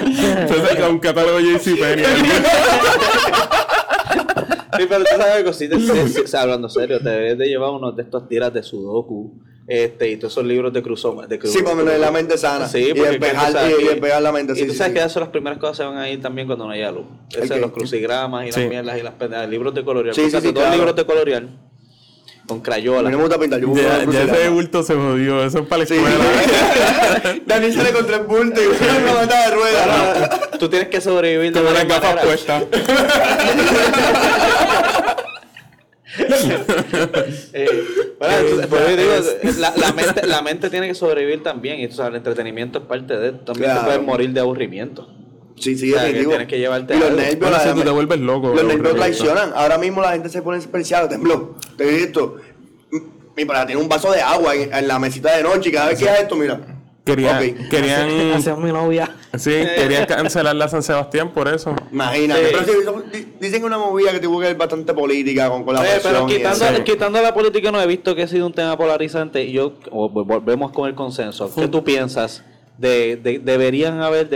[0.00, 2.04] Entonces, un catálogo JCPenney.
[4.76, 5.68] Sí, pero tú sabes sí,
[6.24, 9.32] o sea, hablando serio, te debes de llevar unos de estos tiras de Sudoku
[9.66, 11.26] este, y todos esos libros de Cruzoma.
[11.26, 12.66] De Sí, para mantener la mente sana.
[12.68, 14.52] Sí, y porque despejar, y, y despejar la mente.
[14.54, 14.94] Y sí, tú sí, sabes sí.
[14.94, 16.90] que esas son las primeras cosas que se van a ir también cuando no haya
[16.90, 17.04] luz.
[17.34, 17.60] ¿El Ese, qué?
[17.60, 18.66] los crucigramas y las Sí.
[18.68, 20.14] mierdas y las pendejas, libros de colorear.
[20.14, 20.74] Sí, sí, sí, dos claro.
[20.74, 21.42] libros de colorear
[22.44, 23.08] con A mí crayola.
[23.08, 23.60] no me gusta pintar.
[23.60, 25.44] Yo Ya, una ya ese bulto se jodió.
[25.44, 25.94] Eso es para la Sí.
[25.94, 26.16] escuela.
[27.46, 28.66] Daniel sale con tres bultos y
[29.00, 30.58] una banda de ruedas.
[30.58, 32.64] Tú tienes que sobrevivir unas varias gafas maneras.
[36.40, 37.48] Puestas.
[37.54, 37.68] Eh,
[38.18, 41.80] bueno, entonces, por eso digo, la, la mente, la mente tiene que sobrevivir también.
[41.80, 43.80] Y tú sabes, el entretenimiento es parte de También Claro.
[43.80, 45.08] te puedes morir de aburrimiento.
[45.58, 47.82] Sí, sí, O sea, que tienes que llevarte Y los nervios, Bueno, la- si tú
[47.82, 48.54] te vuelves loco.
[48.54, 49.52] Los nervios traicionan.
[49.54, 51.56] Ahora mismo la gente se pone especial, tembló.
[51.76, 52.36] Te digo esto.
[53.36, 55.88] Mi para tiene un vaso de agua en, en la mesita de noche y cada
[55.88, 56.60] vez que hace esto, mira.
[57.04, 59.10] Querían, querían, Hacia mi novia.
[59.36, 61.74] sí, querían cancelar la San Sebastián por eso.
[61.90, 62.48] Imagínate.
[62.50, 62.54] Sí.
[62.84, 63.02] Pero
[63.40, 66.26] dicen que una movida que tuvo que ver bastante política con, con la pero
[66.84, 69.42] quitando, la política, no he visto que ha sido un tema polarizante.
[69.42, 71.52] Y yo, o- volvemos con el consenso.
[71.52, 72.44] ¿Qué tú piensas?
[72.78, 74.28] De, de- deberían haber,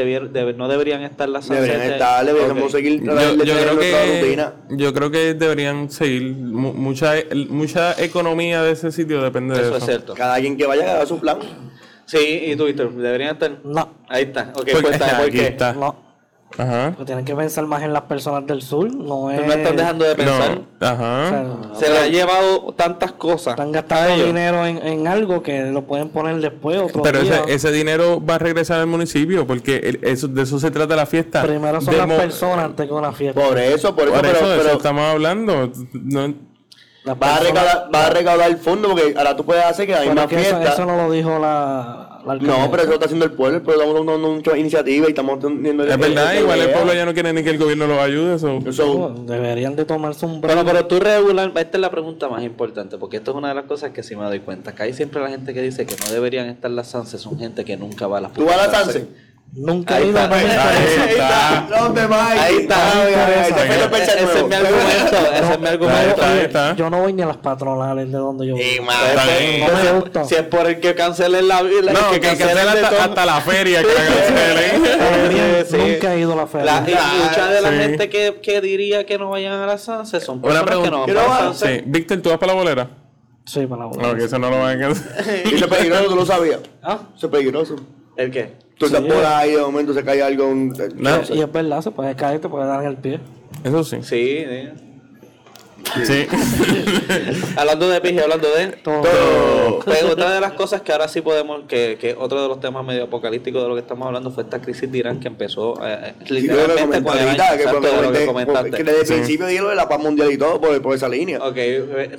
[0.57, 4.53] no deberían estar las Deberían estar, deberíamos seguir Yo, yo creo que rutina.
[4.71, 7.15] yo creo que deberían seguir mu- mucha
[7.49, 9.79] mucha economía de ese sitio depende de Eso eso.
[9.79, 10.15] es cierto.
[10.15, 11.39] Cada quien que vaya haga su plan.
[12.07, 13.53] Sí, y tú, Víctor, deberían estar.
[13.65, 14.53] No, Ahí está.
[14.55, 15.47] Ok, Porque- cuéntame por aquí qué.
[15.49, 15.73] está.
[15.73, 16.07] no.
[16.59, 16.91] Ajá.
[16.97, 18.91] Porque tienen que pensar más en las personas del sur.
[18.95, 19.45] No es.
[19.45, 20.55] No están dejando de pensar.
[20.55, 21.29] No, o ajá.
[21.29, 23.49] sea, Se le ha llevado tantas cosas.
[23.55, 24.27] están a gastando ellos.
[24.29, 26.79] dinero en, en algo que lo pueden poner después.
[26.81, 27.43] Otro Pero día.
[27.43, 30.95] ese, ese dinero va a regresar al municipio porque el- eso, de eso se trata
[30.95, 31.43] la fiesta.
[31.43, 33.41] Primero son Demo- las personas antes que una fiesta.
[33.41, 35.73] Por eso, por eso, Por pero, eso, de eso pero- estamos hablando.
[35.95, 36.35] No-
[37.07, 39.87] Las Vas a, personas- recaudar, vas a recaudar el fondo porque ahora tú puedes hacer
[39.87, 40.73] que la Pero misma que eso, fiesta.
[40.73, 42.35] eso no lo dijo la, la.
[42.35, 43.63] No, pero eso lo está haciendo el pueblo.
[43.63, 45.85] Pueblo estamos dando muchas iniciativas y estamos teniendo.
[45.87, 48.35] Es verdad, igual el pueblo ya no quiere ni que el gobierno los ayude.
[48.35, 48.59] Eso.
[48.67, 50.67] Eso, No, Deberían de tomarse un Bueno, break.
[50.67, 53.65] pero tú regular, esta es la pregunta más importante, porque esto es una de las
[53.67, 54.75] cosas que sí me doy cuenta.
[54.75, 57.65] Que hay siempre la gente que dice que no deberían estar las SANSE, son gente
[57.65, 59.07] que nunca va a las ¿Tú vas a la putas Sanse?
[59.53, 60.57] Nunca Ahí he ido, está, no me ahí
[61.09, 61.95] está.
[61.95, 62.45] Te vayas.
[62.45, 62.77] Ahí está.
[62.77, 66.09] Ah, Ese es mi argumento, ese es mi argumento.
[66.11, 66.77] está, ahí está.
[66.77, 68.55] Yo no voy ni a las patronales de donde yo
[69.95, 70.25] gusta.
[70.27, 73.83] Si es por el que cancelen la vida, No, que cancelen hasta, hasta la feria
[73.83, 74.83] que cancelen.
[75.95, 76.81] Nunca he ido a la feria.
[76.83, 77.77] La, y mucha de la Sí.
[77.77, 80.99] gente que, que diría que no vayan a la SANSE son Una personas que no
[81.01, 81.39] van para la ¿Quién no va?
[81.55, 81.83] SANSE.
[81.87, 82.89] Víctor, ¿tú vas para la bolera?
[83.45, 84.03] Sí, para la boda.
[84.03, 85.25] No, que eso no lo van a cancelar.
[85.47, 86.61] Y eso es peligroso, tú lo sabías.
[86.83, 86.99] ¿Ah?
[87.17, 87.77] Eso es peligroso.
[88.17, 88.66] ¿El qué?
[88.79, 90.49] Tú estás por ahí, de momento se cae algo.
[90.49, 91.11] un- No.
[91.35, 93.21] Y es verdad, se puede caer, te puede dar en el pie.
[93.65, 93.97] Eso sí.
[94.03, 94.69] Sí, sí.
[96.05, 96.27] Sí.
[97.57, 99.81] hablando de pije, hablando de Todo.
[99.85, 102.85] Pues otra de las cosas que ahora sí podemos, que, que otro de los temas
[102.85, 106.15] medio apocalípticos de lo que estamos hablando fue esta crisis de Irán que empezó eh,
[106.27, 109.89] que literalmente con el año, que, que porque desde el principio dije lo de la
[109.89, 111.39] paz mundial y todo por, por esa línea.
[111.39, 111.57] Ok,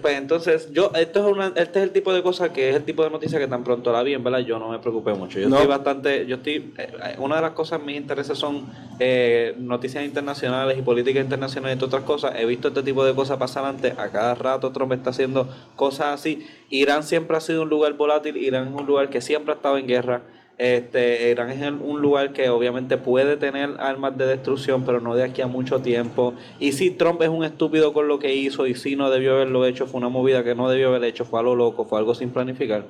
[0.02, 2.84] pues entonces, yo, esto es una, este es el tipo de cosas que es el
[2.84, 5.40] tipo de noticia que tan pronto la vi, en verdad, yo no me preocupé mucho.
[5.40, 5.58] Yo No.
[5.58, 8.66] estoy bastante, yo estoy, eh, una de las cosas, mis intereses son
[9.00, 12.34] eh, noticias internacionales y política internacional y otras cosas.
[12.38, 16.08] He visto este tipo de cosas pasar antes, a cada rato Trump está haciendo cosas
[16.08, 16.46] así.
[16.70, 19.78] Irán siempre ha sido un lugar volátil, Irán es un lugar que siempre ha estado
[19.78, 20.22] en guerra.
[20.58, 25.24] Este, Irán es un lugar que obviamente puede tener armas de destrucción, pero no de
[25.24, 26.34] aquí a mucho tiempo.
[26.60, 29.66] Y si Trump es un estúpido con lo que hizo y si no debió haberlo
[29.66, 32.16] hecho, fue una movida que no debió haber hecho, fue a lo loco, fue algo
[32.16, 32.86] sin planificar.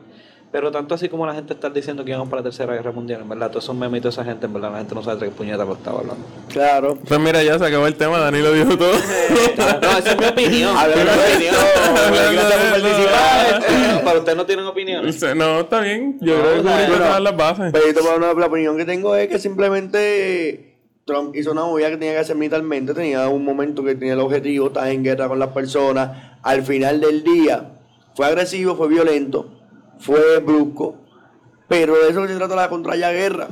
[0.50, 3.22] Pero tanto así como la gente está diciendo que íbamos para la tercera guerra mundial,
[3.22, 5.20] en verdad, todos esos memes y toda esa gente, en verdad, la gente no sabe
[5.20, 6.26] de qué puñeta lo estaba hablando.
[6.48, 6.98] Claro.
[7.06, 8.18] Pues mira, ya se acabó el tema.
[8.18, 8.94] Dani lo dijo todo.
[9.58, 10.76] No, esa es mi opinión.
[10.76, 11.56] Hablando de opinión.
[14.04, 15.22] Para ustedes no tienen opiniones.
[15.36, 16.18] No, está bien.
[16.22, 17.74] Yo No, creo que cubrimos todas las bases.
[17.74, 22.20] Pero la opinión que tengo es que simplemente Trump hizo una movida que tenía que
[22.20, 26.36] hacer militarmente, tenía un momento que tenía el objetivo, estás en guerra con las personas,
[26.44, 27.72] al final del día
[28.14, 29.57] fue agresivo, fue violento,
[30.00, 30.96] fue brusco,
[31.68, 33.48] pero de eso se trata la contraria guerra.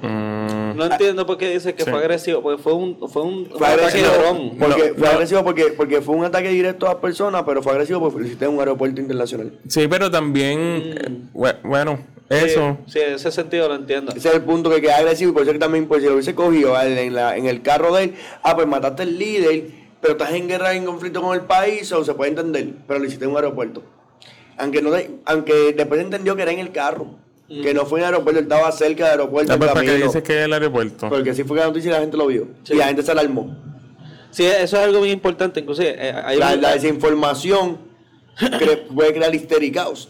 [0.00, 1.90] Mm, No entiendo por qué dice que Sí.
[1.90, 4.50] fue agresivo, porque fue un, fue un, un Fue ataque agresivo, de dron.
[4.58, 5.10] porque, No, fue no.
[5.10, 8.46] agresivo porque, porque fue un ataque directo a las personas, pero fue agresivo porque felicité
[8.46, 9.58] en un aeropuerto internacional.
[9.68, 10.58] sí, pero también.
[10.58, 11.98] eh, bue- bueno,
[12.30, 12.78] eso.
[12.86, 14.12] Sí, sí, ese sentido lo entiendo.
[14.16, 16.14] Ese es el punto que queda agresivo y por eso que también, pues si lo
[16.14, 19.64] hubiese cogido en, la, en el carro de él, ah, pues mataste al líder,
[20.00, 23.04] pero estás en guerra, en conflicto con el país, o se puede entender, pero lo
[23.04, 23.82] hiciste en un aeropuerto.
[24.58, 24.90] Aunque no
[25.24, 27.06] aunque después entendió que era en el carro,
[27.48, 29.80] que no fue en el aeropuerto, él estaba cerca del aeropuerto, Ah, en pues, ¿Para
[29.82, 31.08] qué camino, dices que es el aeropuerto?
[31.08, 32.72] porque así fue que la noticia y la gente lo vio, Sí.
[32.74, 33.56] y la gente se alarmó.
[34.30, 35.60] Sí, eso es algo muy importante.
[35.60, 37.76] Inclusive, eh, hay La, un- la desinformación
[38.38, 40.08] cre- puede crear histeria y caos.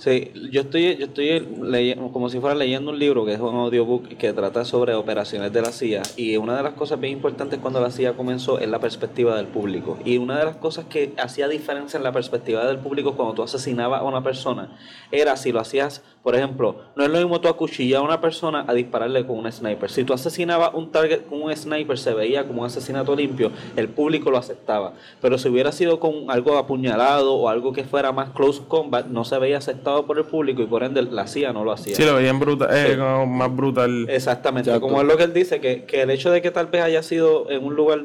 [0.00, 3.54] Sí, yo estoy, yo estoy leyendo, como si fuera leyendo un libro que es un
[3.54, 7.58] audiobook que trata sobre operaciones de la CIA y una de las cosas bien importantes
[7.58, 9.98] cuando la CIA comenzó es la perspectiva del público.
[10.02, 13.42] Y una de las cosas que hacía diferencia en la perspectiva del público cuando tú
[13.42, 14.74] asesinabas a una persona
[15.12, 18.64] era si lo hacías, por ejemplo, no es lo mismo tú acuchillar a una persona
[18.68, 19.90] a dispararle con un sniper.
[19.90, 23.88] Si tú asesinabas un target con un sniper se veía como un asesinato limpio, el
[23.88, 28.30] público lo aceptaba, pero si hubiera sido con algo apuñalado o algo que fuera más
[28.30, 31.64] close combat no se veía aceptado por el público y por ende la CIA no
[31.64, 31.94] lo hacía.
[31.96, 32.96] Sí, lo veían brutal, eh, Sí.
[32.98, 34.06] como más brutal.
[34.10, 34.86] Exactamente, Exacto.
[34.88, 37.02] como es lo que él dice, que, que el hecho de que tal vez haya
[37.02, 38.04] sido en un lugar,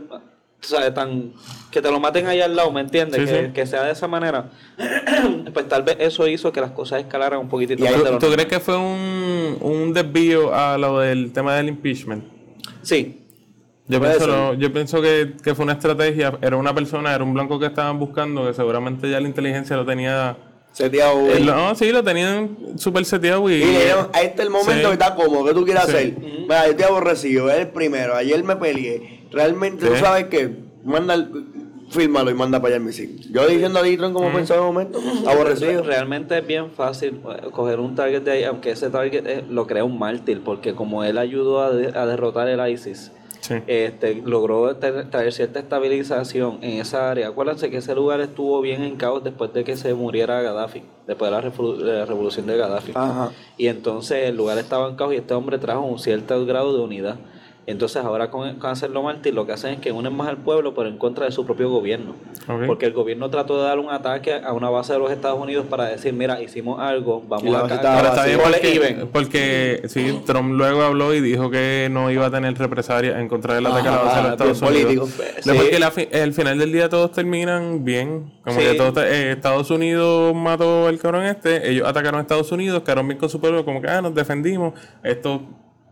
[0.68, 1.34] sabes, tan
[1.72, 3.22] que te lo maten ahí al lado, ¿me entiendes?
[3.22, 3.52] Sí, que, sí.
[3.52, 4.52] que sea de esa manera,
[5.54, 8.32] pues tal vez eso hizo que las cosas escalaran un poquitito Y más ¿Tú, tú
[8.32, 12.24] crees que fue un, un desvío a lo del tema del impeachment?
[12.82, 13.26] Sí,
[13.88, 17.34] Yo pienso, no, yo pienso que, que fue una estrategia, era una persona, era un
[17.34, 20.38] blanco que estaban buscando, que seguramente ya la inteligencia lo tenía...
[20.76, 21.30] Seteado.
[21.32, 23.54] eh, no, sí, lo tenían súper seteado y...
[23.54, 24.82] Y le este es el momento Sí.
[24.88, 25.90] que está cómodo, ¿qué tú quieres Sí.
[25.90, 26.14] hacer?
[26.20, 29.22] Mira, yo estoy aborrecido, es el primero, ayer me peleé.
[29.32, 30.50] Realmente, tú sabes que,
[30.84, 31.30] manda, el-
[31.92, 33.22] fírmalo y manda para allá el misil.
[33.32, 35.82] Yo diciendo a Ditron como pensaba en un momento, aborrecido.
[35.84, 39.68] realmente es bien fácil eh, coger un target de ahí, aunque ese target eh, lo
[39.68, 43.12] crea un mártir, porque como él ayudó a, de- a derrotar el ISIS,
[43.46, 43.56] Sí.
[43.68, 47.28] este, logró traer cierta estabilización en esa área.
[47.28, 51.30] Acuérdense que ese lugar estuvo bien en caos después de que se muriera Gaddafi, después
[51.30, 52.94] de la, revolución de Gaddafi.
[52.96, 53.32] Ajá.
[53.56, 56.84] Y entonces el lugar estaba en caos y este hombre trajo un cierto grado de
[56.84, 57.18] unidad.
[57.68, 60.76] Entonces ahora con, con hacerlo Martín lo que hacen es que unen más al pueblo
[60.76, 62.14] pero en contra de su propio gobierno.
[62.68, 65.66] Porque el gobierno trató de dar un ataque a una base de los Estados Unidos
[65.68, 67.66] para decir, mira, hicimos algo, vamos a...
[67.66, 72.56] está bien porque, porque sí, Trump luego habló y dijo que no iba a tener
[72.56, 74.84] represalias en contra del ataque a la base de los Estados Unidos.
[74.84, 75.06] político.
[75.08, 75.50] Sí.
[75.50, 78.32] Después que la fi- el final del día todos terminan bien.
[78.44, 78.66] Como Sí.
[78.68, 83.08] que todos, eh, Estados Unidos mató al cabrón este, ellos atacaron a Estados Unidos, quedaron
[83.08, 84.74] bien con su pueblo, como que ah, nos defendimos.
[85.04, 85.42] Esto,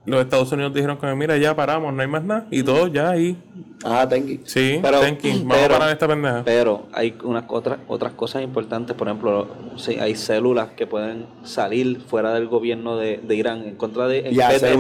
[0.06, 2.46] los Estados Unidos dijeron que mira, ya paramos, no hay más nada.
[2.52, 3.38] Y todos ya ahí.
[3.86, 4.40] Ah, thank you.
[4.46, 6.42] Sí, Pero- thank you, vamos pero- a parar esta pendeja.
[6.46, 12.02] Pero hay unas otras otras cosas importantes, por ejemplo, sí, hay células que pueden salir
[12.02, 14.80] fuera del gobierno de, de Irán en contra de en en de, exacto, en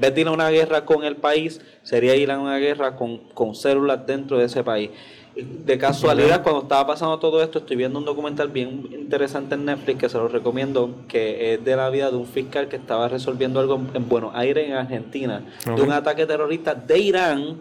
[0.00, 3.18] vez de ir a una guerra con el país, sería ir a una guerra con,
[3.34, 4.90] con células dentro de ese país.
[5.34, 9.98] De casualidad, cuando estaba pasando todo esto, estoy viendo un documental bien interesante en Netflix
[9.98, 13.58] que se lo recomiendo, que es de la vida de un fiscal que estaba resolviendo
[13.58, 17.56] algo en, en Buenos Aires, en Argentina, de un ataque terrorista de Irán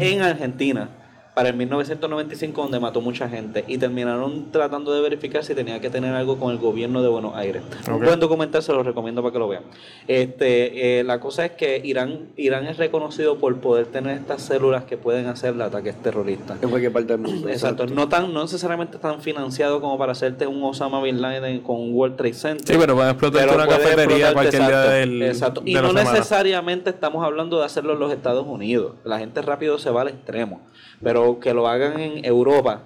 [0.00, 0.88] en Argentina
[1.34, 5.90] para el 1995 donde mató mucha gente y terminaron tratando de verificar si tenía que
[5.90, 7.62] tener algo con el gobierno de Buenos Aires.
[7.88, 8.04] Un Ok.
[8.04, 9.64] buen documental se lo recomiendo para que lo vean.
[10.06, 14.84] Este, eh, la cosa es que Irán, Irán es reconocido por poder tener estas células
[14.84, 16.58] que pueden hacer ataques terroristas.
[16.62, 17.48] En cualquier parte del mundo.
[17.48, 21.80] Exacto, no tan, no necesariamente tan financiado como para hacerte un Osama Bin Laden con
[21.80, 22.66] un World Trade Center.
[22.66, 25.22] Sí, pero van a explotar una cafetería explotarte, cualquier día exacto, del.
[25.22, 25.62] exacto.
[25.64, 28.92] Y de no necesariamente estamos hablando de hacerlo en los Estados Unidos.
[29.04, 30.60] La gente rápido se va al extremo.
[31.04, 32.82] Pero que lo hagan en Europa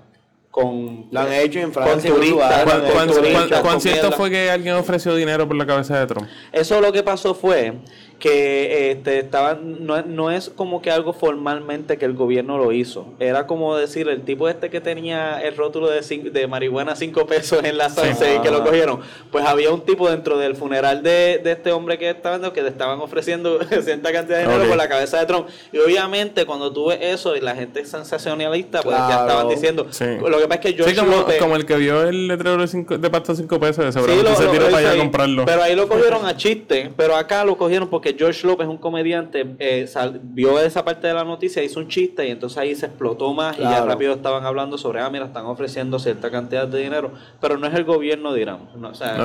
[0.51, 1.07] con.
[1.11, 3.81] Lo han hecho en con Francia, en turistas, ¿Cuán, con cuán- turistas, cuán- cuán con
[3.81, 6.27] cierto fue que alguien ofreció dinero por la cabeza de Trump?
[6.53, 7.75] Eso lo que pasó fue
[8.19, 12.73] que este, estaban, no, es- no es como que algo formalmente que el gobierno lo
[12.73, 13.07] hizo.
[13.21, 17.27] Era como decir, el tipo este que tenía el rótulo de, cin- de marihuana 5
[17.27, 19.01] pesos en la Sunset y que lo cogieron.
[19.31, 22.69] Pues había un tipo dentro del funeral de, de este hombre que estaban que le
[22.71, 24.69] estaban ofreciendo cierta cantidad de dinero Ok.
[24.69, 25.47] por la cabeza de Trump.
[25.73, 29.23] Y obviamente cuando tú ves eso y la gente es sensacionalista, pues ya Claro.
[29.29, 29.87] estaban diciendo.
[29.91, 30.05] Sí.
[30.21, 32.57] Lo que pasa es que George sí, como, López- como el que vio el letrero
[32.59, 34.93] de, cinco, de pasta 5 pesos, Sí, seguramente lo- se lo- tiró lo para allá
[34.99, 35.45] a comprarlo.
[35.45, 36.91] Pero ahí lo cogieron a chiste.
[36.97, 41.15] Pero acá lo cogieron porque George López, un comediante, eh, sal- vio esa parte de
[41.15, 44.45] la noticia, hizo un chiste y entonces ahí se explotó más y ya rápido estaban
[44.45, 47.13] hablando sobre, ah, mira, están ofreciendo cierta cantidad de dinero.
[47.41, 48.59] Pero no es el gobierno de Irán.
[48.77, 49.17] No, o sea,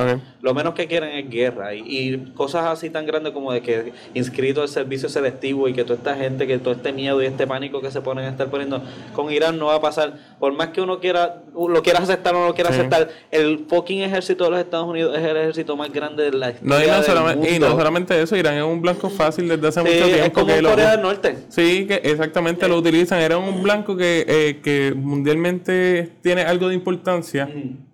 [0.42, 1.74] lo menos que quieren es guerra.
[1.74, 5.84] Y, y cosas así tan grandes como de que inscrito al servicio selectivo y que
[5.84, 8.48] toda esta gente, que todo este miedo y este pánico que se ponen a estar
[8.48, 8.82] poniendo
[9.14, 10.14] con Irán no va a pasar.
[10.40, 12.78] Por más que uno quiera, lo quiera aceptar o no lo quiera Sí.
[12.78, 16.50] aceptar, el fucking ejército de los Estados Unidos es el ejército más grande de la
[16.50, 17.78] historia No, y no, del solamente, y no mundo.
[17.78, 20.40] solamente eso, Irán es un blanco fácil desde hace Sí, mucho es tiempo.
[20.40, 21.36] como que lo- Corea del Norte.
[21.48, 23.20] Sí, que exactamente lo utilizan.
[23.20, 27.48] Era un blanco que, eh, que mundialmente tiene algo de importancia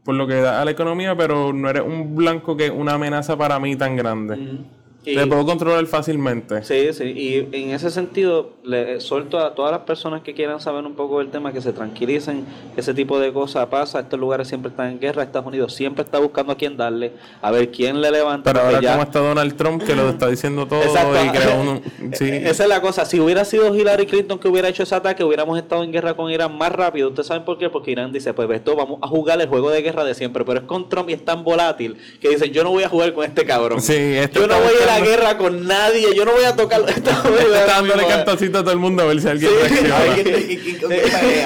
[0.05, 2.95] por lo que da a la economía, pero no era un blanco que es una
[2.95, 4.37] amenaza para mí tan grande.
[5.05, 6.63] Y- Te puedo controlar fácilmente.
[6.63, 10.85] Sí, sí, y en ese sentido le suelto a todas las personas que quieran saber
[10.85, 14.49] un poco del tema que se tranquilicen, que ese tipo de cosas pasa, estos lugares
[14.49, 18.01] siempre están en guerra, Estados Unidos siempre está buscando a quién darle, a ver quién
[18.03, 18.53] le levanta.
[18.53, 21.25] Pero ahora ya- como está Donald Trump que lo está diciendo todo Exacto.
[21.25, 21.81] y crea un...
[22.15, 22.29] Sí.
[22.29, 23.05] Esa es la cosa.
[23.07, 26.31] Si hubiera sido Hillary Clinton que hubiera hecho ese ataque, hubiéramos estado en guerra con
[26.31, 27.09] Irán más rápido.
[27.09, 27.71] ¿Ustedes saben por qué?
[27.71, 30.45] Porque Irán dice, pues esto vamos a jugar el juego de guerra de siempre.
[30.45, 33.13] Pero es con Trump y es tan volátil que dicen, yo no voy a jugar
[33.15, 33.81] con este cabrón.
[33.81, 36.15] Sí, este yo no voy a la guerra con nadie.
[36.15, 36.83] Yo no voy a tocar...
[36.89, 39.51] Esta Está dándole cantacito a todo el mundo a ver si alguien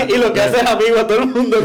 [0.09, 1.59] y lo que hace es amigo a todo el mundo.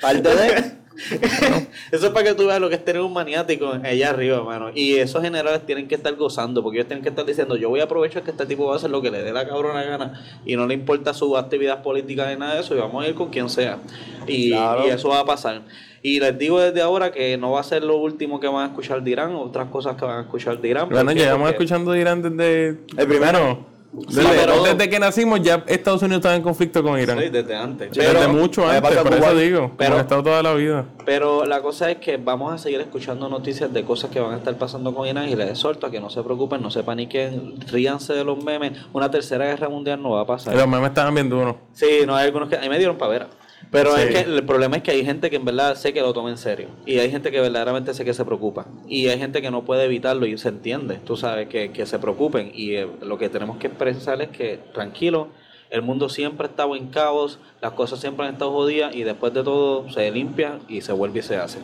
[0.00, 0.84] Parte de.
[1.90, 4.70] Eso es para que tú veas lo que es tener un maniático allá arriba, mano.
[4.74, 7.80] Y esos generales tienen que estar gozando, porque ellos tienen que estar diciendo, yo voy
[7.80, 10.24] a aprovechar que este tipo va a hacer lo que le dé la cabrona gana
[10.44, 13.14] y no le importa su actividad política ni nada de eso y vamos a ir
[13.14, 13.78] con quien sea.
[14.26, 14.86] Y, Claro.
[14.86, 15.62] y eso va a pasar.
[16.06, 18.66] Y les digo desde ahora que no va a ser lo último que van a
[18.66, 20.90] escuchar de Irán, otras cosas que van a escuchar de Irán.
[20.90, 22.68] Bueno, llevamos Porque- escuchando de Irán desde...
[22.98, 23.72] El primero.
[23.90, 27.18] Desde, Sí, pero- desde que nacimos ya Estados Unidos estaba en conflicto con Irán.
[27.18, 27.90] Sí, desde antes.
[27.92, 29.72] desde mucho antes, por con eso digo.
[29.78, 30.84] pero- ha estado toda la vida.
[31.06, 34.36] Pero la cosa es que vamos a seguir escuchando noticias de cosas que van a
[34.36, 37.54] estar pasando con Irán y les exhorto a que no se preocupen, no se paniquen,
[37.72, 38.72] ríanse de los memes.
[38.92, 40.54] Una tercera guerra mundial no va a pasar.
[40.54, 41.56] Los memes estaban viendo uno.
[41.72, 43.28] Sí, no hay algunos que a mí me dieron pavera.
[43.74, 44.02] Pero Sí.
[44.02, 46.30] es que el problema es que hay gente que en verdad sé que lo toma
[46.30, 46.68] en serio.
[46.86, 48.66] Y hay gente que verdaderamente sé que se preocupa.
[48.88, 51.98] Y hay gente que no puede evitarlo y se entiende, tú sabes, que, que se
[51.98, 52.52] preocupen.
[52.54, 55.28] Y eh, lo que tenemos que expresar es que tranquilo,
[55.70, 59.34] el mundo siempre ha estado en caos, las cosas siempre han estado jodidas y después
[59.34, 61.58] de todo se limpia y se vuelve y se hace.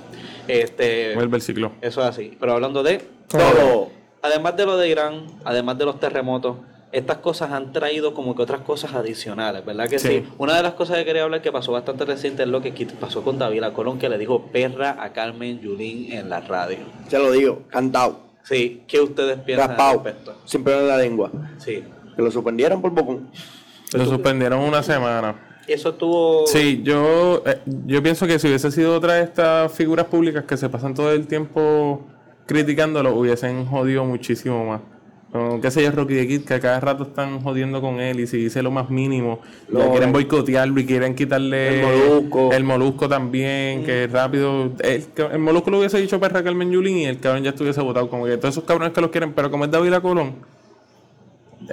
[0.48, 1.72] Este, Vuelve el ciclo.
[1.80, 2.36] eso es así.
[2.40, 3.88] Pero hablando de Todo.
[4.22, 6.56] Además de lo de Irán, además de los terremotos,
[6.92, 10.08] estas cosas han traído como que otras cosas adicionales, ¿verdad que sí?
[10.08, 10.24] Sí.
[10.38, 13.22] Una de las cosas que quería hablar que pasó bastante reciente es lo que pasó
[13.22, 16.78] con David Colón, que le dijo perra a Carmen Yulín en la radio.
[17.08, 18.30] Se lo digo, cantado.
[18.42, 20.02] Sí, ¿qué ustedes piensan al Raspado.
[20.02, 20.34] respecto?
[20.44, 21.30] Sin en la lengua.
[21.58, 21.84] Sí.
[22.16, 23.30] Que lo suspendieron por bocón.
[23.92, 25.48] Lo suspendieron una semana.
[25.66, 26.46] Eso estuvo...
[26.46, 30.56] Sí, yo, eh, yo pienso que si hubiese sido otra de estas figuras públicas que
[30.56, 32.04] se pasan todo el tiempo
[32.46, 34.80] criticándolo, hubiesen jodido muchísimo más.
[35.32, 38.18] Como, qué sé yo, Rocky de Kid, que a cada rato están jodiendo con él
[38.18, 39.38] y si dice lo más mínimo,
[39.68, 42.52] lo Lo- quieren boicotearlo y quieren quitarle El Molusco.
[42.52, 44.72] el molusco también, que rápido.
[44.80, 48.10] El, el molusco lo hubiese dicho perra Carmen Yulín y el cabrón ya estuviese votado.
[48.10, 50.34] Como que todos esos cabrones que los quieren, pero como es David Colón,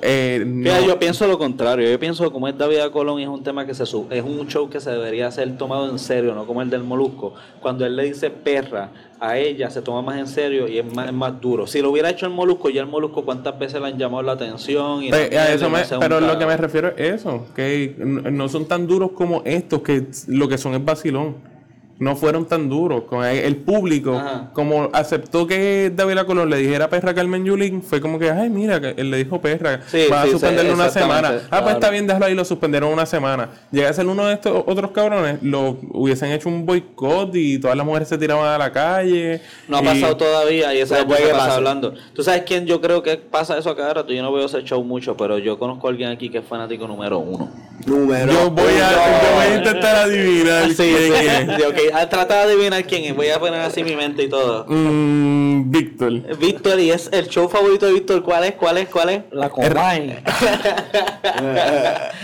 [0.01, 1.89] eh, no- yo pienso lo contrario.
[1.89, 4.47] Yo pienso que como es David Colón y es un tema que se es un
[4.47, 7.33] show que se debería ser tomado en serio, no como el del Molusco.
[7.61, 11.07] Cuando él le dice perra a ella, se toma más en serio y es más,
[11.07, 11.65] es más duro.
[11.65, 14.33] Si lo hubiera hecho el Molusco, ya el Molusco cuántas veces le han llamado la
[14.33, 18.47] atención y Pues, a eso me- pero lo que me refiero es eso, que no
[18.49, 21.56] son tan duros como estos, que lo que son es vacilón.
[21.99, 23.03] No fueron tan duros.
[23.09, 24.49] Con el, el público, Ajá.
[24.53, 28.49] como aceptó que David Colón le dijera perra a Carmen Yulín, fue como que, ay,
[28.49, 31.27] mira, que él le dijo perra, Sí, va sí, a suspenderlo sí, una semana.
[31.45, 31.63] Ah, claro.
[31.63, 33.49] pues está bien, déjalo ahí, lo suspendieron una semana.
[33.71, 37.75] Llega a ser uno de estos otros cabrones, lo hubiesen hecho un boicot y todas
[37.75, 39.41] las mujeres se tiraban a la calle.
[39.67, 41.93] No ha y- pasado todavía y esa puede se que pasa hablando.
[42.13, 44.13] ¿Tú sabes quién yo creo que pasa eso a cada rato?
[44.13, 46.87] Yo no veo ese show mucho, pero yo conozco a alguien aquí que es fanático
[46.87, 47.49] número uno.
[47.85, 48.31] Número.
[48.31, 51.86] Yo voy, a, yo voy a intentar adivinar Sí, quién sí, es.
[51.89, 52.09] ok.
[52.09, 53.15] Trata de adivinar quién es.
[53.15, 54.65] Voy a poner así mi mente y todo.
[54.67, 56.37] Mm, Víctor.
[56.37, 58.23] Víctor, y es el show favorito de Víctor.
[58.23, 58.53] ¿Cuál es?
[58.53, 58.89] ¿Cuál es?
[58.89, 59.23] ¿Cuál es?
[59.31, 60.23] La Combine.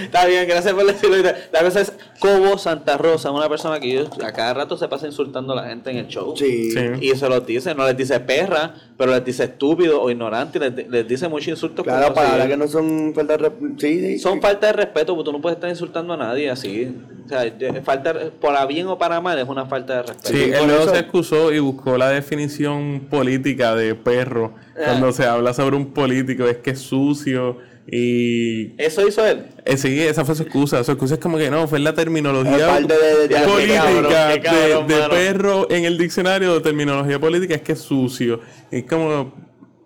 [0.01, 1.17] Está bien, gracias por decirlo.
[1.51, 5.07] La cosa es Cobo Santa Rosa, una persona que yo, a cada rato se pasa
[5.07, 6.35] insultando a la gente en el show.
[6.37, 6.71] Sí.
[6.71, 6.79] Sí.
[7.01, 10.61] Y se lo dice, no les dice perra, pero les dice estúpido o ignorante, y
[10.61, 11.83] les, les dice muchos insultos.
[11.83, 14.19] Claro, palabras que no son falta de Sí, sí.
[14.19, 16.95] Son falta de respeto, porque tú no puedes estar insultando a nadie así.
[17.25, 20.29] O sea, de- falta, para bien o para mal, es una falta de respeto.
[20.29, 24.53] Sí, él luego eso- se excusó y buscó la definición política de perro.
[24.75, 27.57] Cuando se habla sobre un político, es que es sucio
[27.87, 28.73] y...
[28.81, 29.45] Eso hizo él.
[29.65, 30.83] eh, sí, esa fue su excusa.
[30.83, 35.67] Su excusa es como que no, fue la terminología de- de- política cabrón, de, perro
[35.69, 38.39] en el diccionario de terminología política es que es sucio.
[38.71, 39.33] Es como...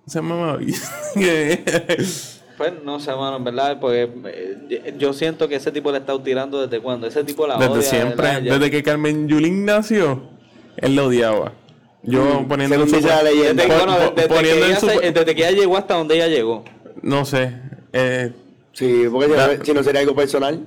[0.06, 0.58] Se mamá.
[2.58, 6.18] Pues no sé, mano, en verdad, porque eh, yo siento que ese tipo le está
[6.24, 7.06] tirando desde cuando.
[7.08, 7.70] Ese tipo la odia.
[7.70, 10.24] Desde siempre, desde que Carmen Yulín nació,
[10.78, 11.52] él lo odiaba.
[12.04, 13.22] Yo poniendo según su- la.
[13.24, 16.16] Desde, bueno, desde, poniendo que en ella su- se- desde que ella llegó hasta donde
[16.16, 16.64] ella llegó.
[17.02, 17.54] No sé.
[17.94, 18.32] eh,
[18.74, 20.60] Sí, porque si no sería algo personal.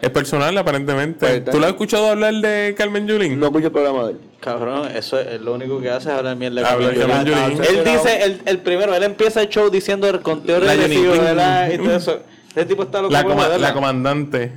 [0.00, 1.40] Es personal, aparentemente.
[1.40, 3.38] Pues, ¿Tú lo has escuchado hablar de Carmen Yulín?
[3.38, 4.18] No escucho el programa de él.
[4.40, 7.50] Cabrón, eso es lo único que hace es hablar mierda de Habla de Carmen Yulín.
[7.56, 7.62] Yulín.
[7.68, 11.22] Él dice, el, el primero, él empieza el show diciendo el conteo La regresivo, Yulín.
[11.24, 11.72] ¿verdad?
[11.72, 12.18] Y todo eso.
[12.54, 13.22] Ese tipo está loco La,
[13.58, 14.52] la comandante.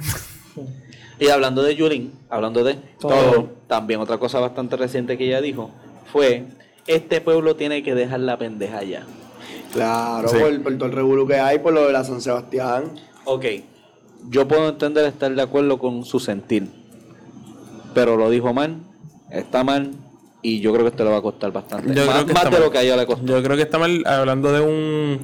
[1.19, 3.09] Y hablando de Yulín, hablando de Todo.
[3.11, 5.71] todo, también otra cosa bastante reciente que ella dijo
[6.11, 6.43] fue,
[6.85, 9.03] este pueblo tiene que dejar la pendeja ya.
[9.73, 10.37] Claro, Sí.
[10.37, 12.91] por, por todo el revuelo que hay, por lo de la San Sebastián.
[13.25, 13.45] Ok,
[14.29, 16.67] yo puedo entender estar de acuerdo con su sentir,
[17.93, 18.77] pero lo dijo mal,
[19.31, 19.91] está mal,
[20.41, 21.93] y yo creo que esto le va a costar bastante.
[21.93, 22.65] Yo más creo que más está de mal.
[22.65, 23.25] lo que a ella le costó.
[23.25, 25.19] Yo creo que está mal hablando de un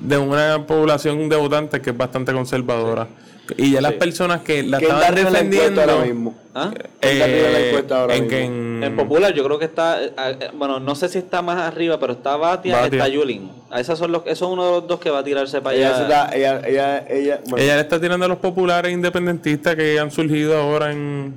[0.00, 3.08] de una población de votantes que es bastante conservadora.
[3.56, 3.98] Y ya las Sí.
[3.98, 5.80] personas que la ¿Quién está estaban la defendiendo.
[5.80, 6.34] ahora mismo?
[6.54, 6.70] ¿Ah?
[7.00, 8.36] ¿Quién está arriba en la encuesta ahora en mismo?
[8.36, 11.42] que en- En popular yo creo que está, eh, eh, bueno, no sé si está
[11.42, 12.98] más arriba, pero está Batia, Batia.
[12.98, 13.50] está Yulín.
[13.70, 15.96] A Esos son los, esos uno de los dos que va a tirarse para Ella,
[15.96, 16.02] allá.
[16.24, 20.10] está- ella, ella, ella, bueno, Ella le está tirando a los populares independentistas que han
[20.10, 21.34] surgido ahora en,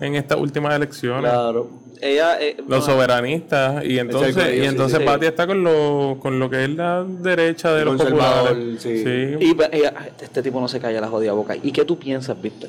[0.00, 1.30] en estas últimas elecciones.
[1.30, 1.70] claro.
[2.00, 3.82] Ella, eh, Los bueno, soberanistas.
[3.84, 5.04] Y entonces, corillo, y sí, entonces sí.
[5.06, 8.82] Batia está con lo, con lo que es la derecha de El los populares.
[8.82, 9.04] sí.
[9.40, 11.56] Y pues, ella- este tipo no se calla la jodida boca.
[11.60, 12.68] ¿Y qué tú piensas, Víctor?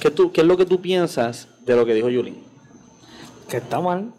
[0.00, 2.42] ¿Qué, tú, ¿Qué es lo que tú piensas de lo que dijo Yulín?
[3.48, 4.12] Que está mal.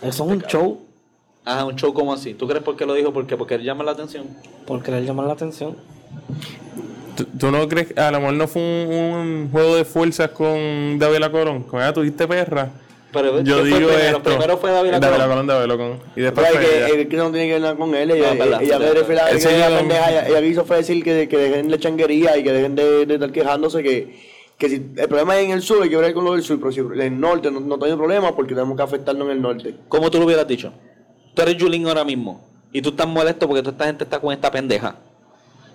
[0.00, 0.80] Eso es un show
[1.44, 2.34] Ajá, un show como así.
[2.34, 3.12] ¿Tú crees por qué lo dijo?
[3.12, 3.36] ¿Por qué?
[3.36, 4.26] Porque él llama la atención.
[4.66, 5.76] por querer llamar la atención.
[7.16, 10.98] ¿Tú, tú no crees a lo mejor no fue un, un juego de fuerzas con
[10.98, 11.62] David Colón?
[11.64, 12.70] Con ella tuviste perra.
[13.12, 14.16] Pero Yo ¿quién fue digo primero?
[14.16, 14.22] esto.
[14.22, 15.46] Primero fue David David Colón.
[15.46, 15.98] David Colón.
[16.16, 17.00] Y Pero después es fue que, ella.
[17.02, 18.10] es que no tiene que ver nada con él.
[18.12, 18.94] Ella, verdad, ella, verdad.
[18.94, 21.68] me refiere a Él que ella pendeja, ella, ella quiso fue decir que, que dejen
[21.68, 24.18] de changuería y que dejen de, de estar quejándose que,
[24.56, 26.58] que si el problema es en el sur, hay que ver con lo del sur,
[26.58, 29.42] pero si en el norte no, no tiene problema porque tenemos que afectarnos en el
[29.42, 29.74] norte.
[29.88, 30.72] ¿Cómo tú lo hubieras dicho?
[31.34, 32.40] Tú eres Yulín ahora mismo.
[32.72, 34.96] Y tú estás molesto porque toda esta gente está con esta pendeja.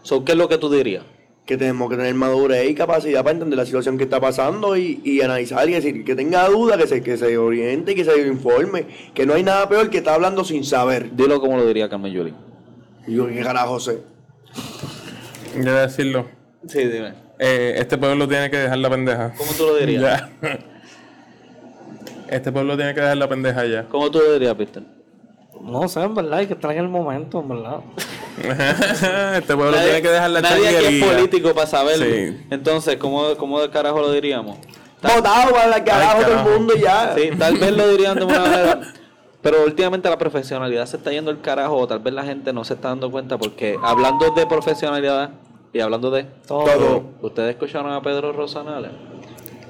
[0.04, 1.04] So, ¿Qué es lo que tú dirías?
[1.46, 5.02] Que tenemos que tener madurez y capacidad para entender la situación que está pasando y,
[5.04, 8.28] y analizar y decir que tenga duda, que se, que se oriente y que se
[8.28, 8.86] informe.
[9.14, 11.16] Que no hay nada peor que estar hablando sin saber.
[11.16, 12.36] Dilo como lo diría Carmen Yulín.
[13.08, 14.02] Y yo, ¿qué carajo sé?
[15.56, 16.28] Yo voy a decirlo.
[16.68, 17.14] Sí, dime.
[17.40, 19.34] Eh, este pueblo tiene que dejar la pendeja.
[19.38, 20.24] ¿Cómo tú lo dirías?
[20.42, 20.60] Ya.
[22.30, 23.86] Este pueblo tiene que dejar la pendeja ya.
[23.86, 24.84] ¿Cómo tú lo dirías, Víctor?
[25.62, 27.80] No sé, en verdad, hay que estar en el momento, en verdad.
[29.38, 32.06] este pueblo tiene que dejar la nadie aquí es político para saberlo.
[32.06, 32.46] Sí.
[32.50, 34.58] Entonces, ¿cómo, ¿cómo de carajo lo diríamos?
[35.02, 36.50] Votado para la carajo todo carajo.
[36.50, 37.14] el mundo y ya.
[37.16, 38.80] Sí, tal vez lo dirían de una manera.
[39.42, 42.64] Pero últimamente la profesionalidad se está yendo el carajo, o tal vez la gente no
[42.64, 45.32] se está dando cuenta, porque hablando de profesionalidad
[45.72, 46.24] y hablando de.
[46.48, 46.66] Todo.
[46.66, 47.04] Todo.
[47.22, 48.92] ¿Ustedes escucharon a Pedro Rosanales?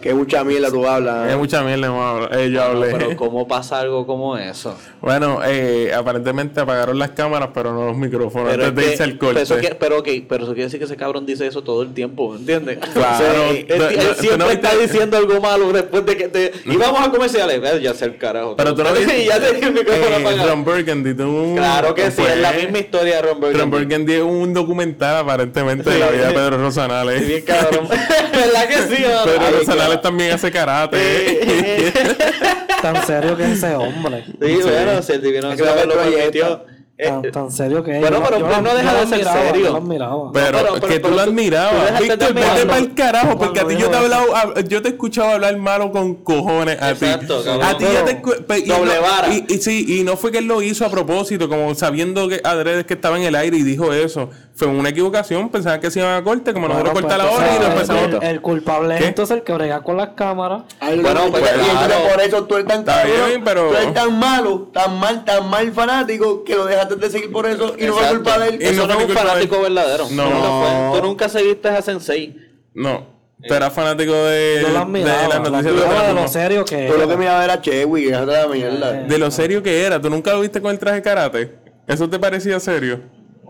[0.07, 1.27] Que mucha mierda tú hablas.
[1.27, 1.37] Es ¿eh?
[1.37, 2.91] mucha mierda, eh, yo hablé.
[2.91, 4.73] Pero ¿cómo pasa algo como eso?
[5.01, 8.51] Bueno, eh, aparentemente apagaron las cámaras, pero no los micrófonos.
[8.51, 9.41] Pero, antes es de irse al pero corte.
[9.41, 12.33] eso pero ok, pero eso quiere decir que ese cabrón dice eso todo el tiempo,
[12.37, 12.77] ¿entiendes?
[12.93, 13.17] Claro.
[13.17, 16.17] O sea, él, él No, no, tú siempre no está diciendo algo malo después de
[16.17, 16.51] que te...
[16.65, 18.55] Y vamos a comerciales, Ve, ya sé el carajo.
[18.55, 19.23] Pero tú no viste.
[19.23, 20.49] y ya te el micrófono eh, apagado.
[20.49, 21.55] Ron Burgundy tuvo un.
[21.55, 23.59] Claro que sí, es la misma historia de Ron Burgundy.
[23.59, 27.21] Ron Burgundy es un documental aparentemente de la vida de Pedro Rosanales.
[27.21, 27.87] Sí, bien cabrón.
[28.31, 29.03] ¿Verdad que sí?
[29.03, 29.65] Pedro Ay,
[29.97, 31.91] Rosanales también hace karate.
[32.81, 34.23] Tan serio que es ese hombre.
[34.25, 36.65] Sí, bueno, si el divino Es que lo permitió.
[36.99, 37.99] Eh, Tan, tan serio que es.
[38.01, 39.65] Bueno, Yo- pero yo no yo deja de ser admiraba, serio.
[39.67, 40.31] yo.
[40.33, 41.99] Pero, pero- pero- que tú lo admirabas.
[41.99, 44.87] Víctor, vete para el carajo, porque a ti yo te he hablado, hab- yo te
[44.87, 47.45] he escuchado hablar malo con cojones a Exacto, ti.
[47.45, 47.67] cabrón.
[47.67, 48.13] A ti ya te
[48.57, 49.27] y Doble no- vara.
[49.31, 52.41] Y, y sí, y no fue que él lo hizo a propósito, como sabiendo que
[52.43, 54.31] adredes que estaba en el aire y dijo eso.
[54.57, 57.39] Fue una equivocación, pensaban que se iban a corte, como nosotros Bueno, corta la pues,
[57.39, 58.23] hora y nos empezamos.
[58.23, 60.63] el, el culpable es entonces el que brega con las cámaras.
[60.79, 61.93] Ay, Bueno, no, pues, claro.
[62.11, 65.23] por eso tú eres tan Está cabrón, bien, pero- tú eres tan malo, tan mal,
[65.23, 68.15] tan mal fanático que lo dejaste de seguir por eso y no fue Exacto.
[68.15, 68.57] culpa de él.
[68.59, 70.07] Y Eso no no fue es un de fanático verdadero.
[70.09, 70.23] No.
[70.23, 72.35] Tú nunca, fue- tú nunca seguiste a Sensei.
[72.73, 73.05] No,
[73.47, 76.65] tú eras fanático de, Yo lo de las lo noticias de admiraba de lo serio
[76.65, 77.15] que Tú lo que era.
[77.17, 78.91] miraba era Chewy, que déjate la mierda.
[78.91, 80.01] De lo serio que era.
[80.01, 81.55] ¿Tú nunca lo viste con el traje de karate?
[81.87, 83.01] ¿Eso te parecía serio?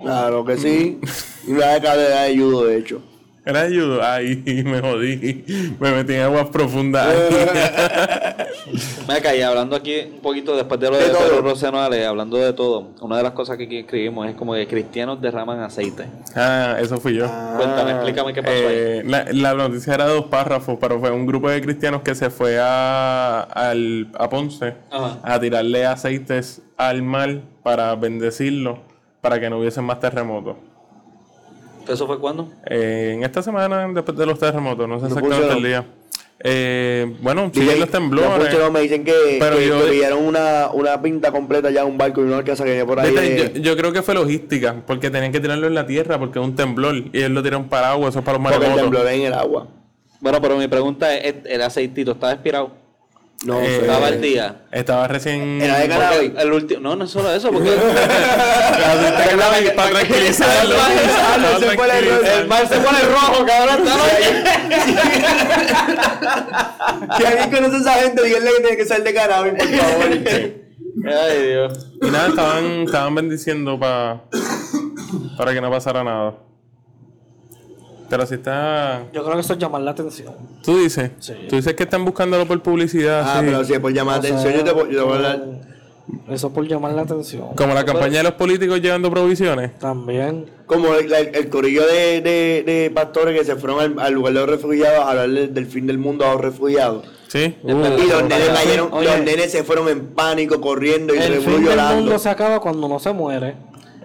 [0.02, 1.00] Claro que sí.
[1.48, 3.02] Y una de cadera de judo, de hecho.
[3.46, 4.02] Era ayudo.
[4.04, 5.46] Ay, me jodí.
[5.80, 7.08] Me metí en aguas profundas.
[9.08, 11.20] Me caí hablando aquí un poquito después de lo de, De todo.
[11.24, 12.90] Pedro Rosanales, hablando de todo.
[13.00, 16.06] Una de las cosas que aquí escribimos es como que cristianos derraman aceite.
[16.36, 17.26] ah, eso fui yo.
[17.56, 18.64] Cuéntame, explícame qué pasó ahí.
[18.68, 22.16] Eh, la, la noticia era de dos párrafos, pero fue un grupo de cristianos que
[22.16, 25.20] se fue a, al, a Ponce Ajá.
[25.24, 28.80] a tirarle aceites al mar para bendecirlo,
[29.28, 30.56] para que no hubiesen más terremotos.
[31.86, 32.50] ¿Eso fue cuándo?
[32.70, 35.86] Eh, en esta semana, después de los terremotos, no sé No exactamente el día.
[36.40, 38.40] Eh, bueno, siguen los no temblores.
[38.46, 41.98] pusieron, me dicen que, Pero que, yo- que vieron una, una pinta completa ya un
[41.98, 43.14] barco y una casa que había por ahí.
[43.14, 46.40] De- yo, yo creo que fue logística, porque tenían que tirarlo en la tierra, porque
[46.40, 48.72] es un temblor, y ellos lo tiraron para agua, eso es para los porque el
[48.72, 48.84] maremotos.
[49.00, 49.68] temblor en el agua.
[50.22, 52.72] Bueno, pero mi pregunta es, ¿el aceitito estaba expirado?
[53.46, 53.78] No Eh.
[53.82, 54.62] ¿Estaba al día?
[54.72, 55.62] Estaba recién...
[55.62, 56.32] Era de cannabis.
[56.38, 56.80] el último...
[56.82, 57.70] No, no es solo eso, porque...
[59.76, 60.76] Para tranquilizarlo.
[60.76, 62.08] El.
[62.42, 63.88] El mar se pone rojo, cabrón.
[67.18, 70.08] Si alguien conoce a esa gente, díganle que tiene que ser de cannabis, por favor.
[71.06, 71.88] Ay, Dios.
[72.02, 74.24] Y nada, estaban, estaban bendiciendo pa-
[75.38, 76.34] para que no pasara nada.
[78.10, 79.04] Pero si está...
[79.14, 80.34] Yo creo que eso es llamar la atención.
[80.64, 81.34] Tú dices, Sí.
[81.50, 83.46] tú dices que están buscándolo por publicidad, Ah, sí.
[83.48, 85.44] pero si es por llamar sea, atención, yo te, puedo- yo te voy a hablar.
[86.30, 87.48] Eso por llamar la atención.
[87.56, 89.78] Como la campaña de los políticos llevando provisiones.
[89.78, 90.46] También.
[90.66, 94.34] Como el, el- el corillo de, de, de pastores que se fueron al, al lugar
[94.34, 97.06] de los refugiados a hablar del, fin del mundo a los refugiados.
[97.28, 97.58] ¿Sí?
[97.62, 99.06] y los nenes, cayeron- Oye.
[99.10, 101.96] los nenes se fueron en pánico, corriendo y El se fin del llorando.
[101.96, 103.56] mundo se acaba cuando no se muere.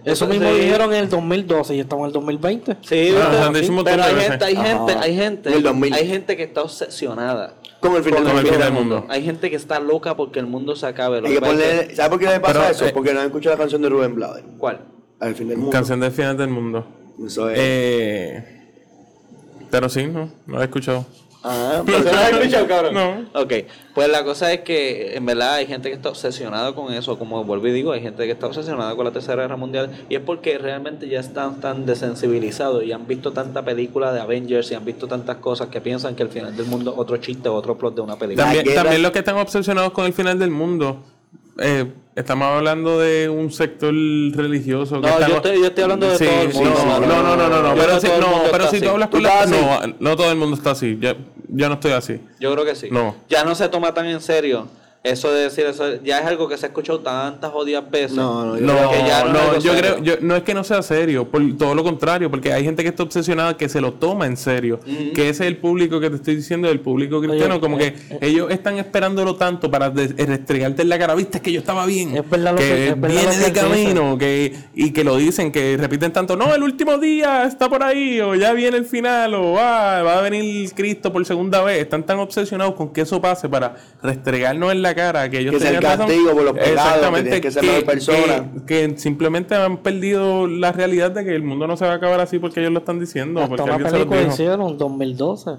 [0.05, 0.61] Eso Eso mismo sí.
[0.61, 2.77] dijeron en el 2012 y estamos en el 2020.
[2.83, 3.51] Sí, Ah,
[3.85, 5.95] pero hay gente, hay gente, hay gente, En el 2000.
[5.95, 7.55] hay gente que está obsesionada.
[7.81, 8.43] Como el fin del mundo.
[8.43, 9.07] fin del mundo.
[9.09, 11.21] Hay gente que está loca porque el mundo se acabe.
[11.21, 12.87] Lo que ponerle- ¿Sabes por qué le pasa Pero, eso?
[12.87, 14.45] eh, Porque no han escuchado la canción de Rubén Blades.
[14.59, 14.81] ¿Cuál?
[15.21, 15.73] Al fin del mundo.
[15.73, 16.85] Canción del final del mundo.
[17.25, 17.59] Eso es.
[17.61, 18.45] Eh,
[19.71, 21.07] pero sí, no, no la he escuchado.
[21.45, 22.95] Ah, ¿No pues, lo has escuchado, cabrón?
[22.95, 23.41] No.
[23.41, 23.53] Ok,
[23.95, 27.45] pues la cosa es que en verdad hay gente que está obsesionada con eso, como
[27.45, 30.21] vuelvo y digo, hay gente que está obsesionada con la Tercera Guerra Mundial y es
[30.21, 34.85] porque realmente ya están tan desensibilizados y han visto tanta película de Avengers y han
[34.85, 37.77] visto tantas cosas que piensan que el final del mundo es otro chiste o otro
[37.77, 38.53] plot de una película.
[38.75, 41.03] También los que están obsesionados con el final del mundo.
[41.59, 45.01] Eh, estamos hablando de un sector religioso.
[45.01, 46.75] que No, está- yo estoy- yo estoy hablando de Sí, todo el sí, mundo.
[46.85, 49.47] No, no, no, no, no, Pero si, no, pero si tú hablas ¿Tú con la.
[49.47, 50.99] No, no todo el mundo está así.
[51.01, 51.13] Yo,
[51.49, 52.21] yo no estoy así.
[52.41, 52.89] Yo creo que sí.
[52.91, 53.17] No.
[53.29, 54.69] Ya no se toma tan en serio
[55.05, 56.01] eso de decir eso.
[56.05, 58.13] Ya es algo que se ha escuchado tantas jodidas veces.
[58.13, 60.43] No, no, yo No, creo que ya no es no, yo creo, yo, no es
[60.45, 63.69] que no sea serio, por todo lo contrario, porque hay gente que está obsesionada que
[63.69, 64.79] se lo toma en serio,
[65.15, 67.95] que ese es el público que te estoy diciendo, el público cristiano, Oye, como eh,
[68.19, 71.59] que ellos están esperándolo tanto para eh, restregarte en la cara, viste es que yo
[71.59, 74.55] estaba bien, Es verdad lo que, que- es verdad viene lo que de camino, que
[74.75, 78.37] y que lo dicen, que repiten tanto, no, el último día está por ahí, o
[78.37, 82.21] ya viene el final, o ah, va a venir Cristo por segunda vez, están tan
[82.21, 85.63] obsesionados con que eso pase para restregarnos en la la cara que ellos Que es
[85.65, 86.07] el tenían razón.
[86.07, 88.53] castigo por los pecados, que Exactamente, que ser mejor persona.
[88.67, 91.97] que- que simplemente han perdido la realidad de que el mundo no se va a
[91.97, 93.41] acabar así porque ellos lo están diciendo.
[93.41, 95.51] Hasta porque una alguien se los película hicieron 2012.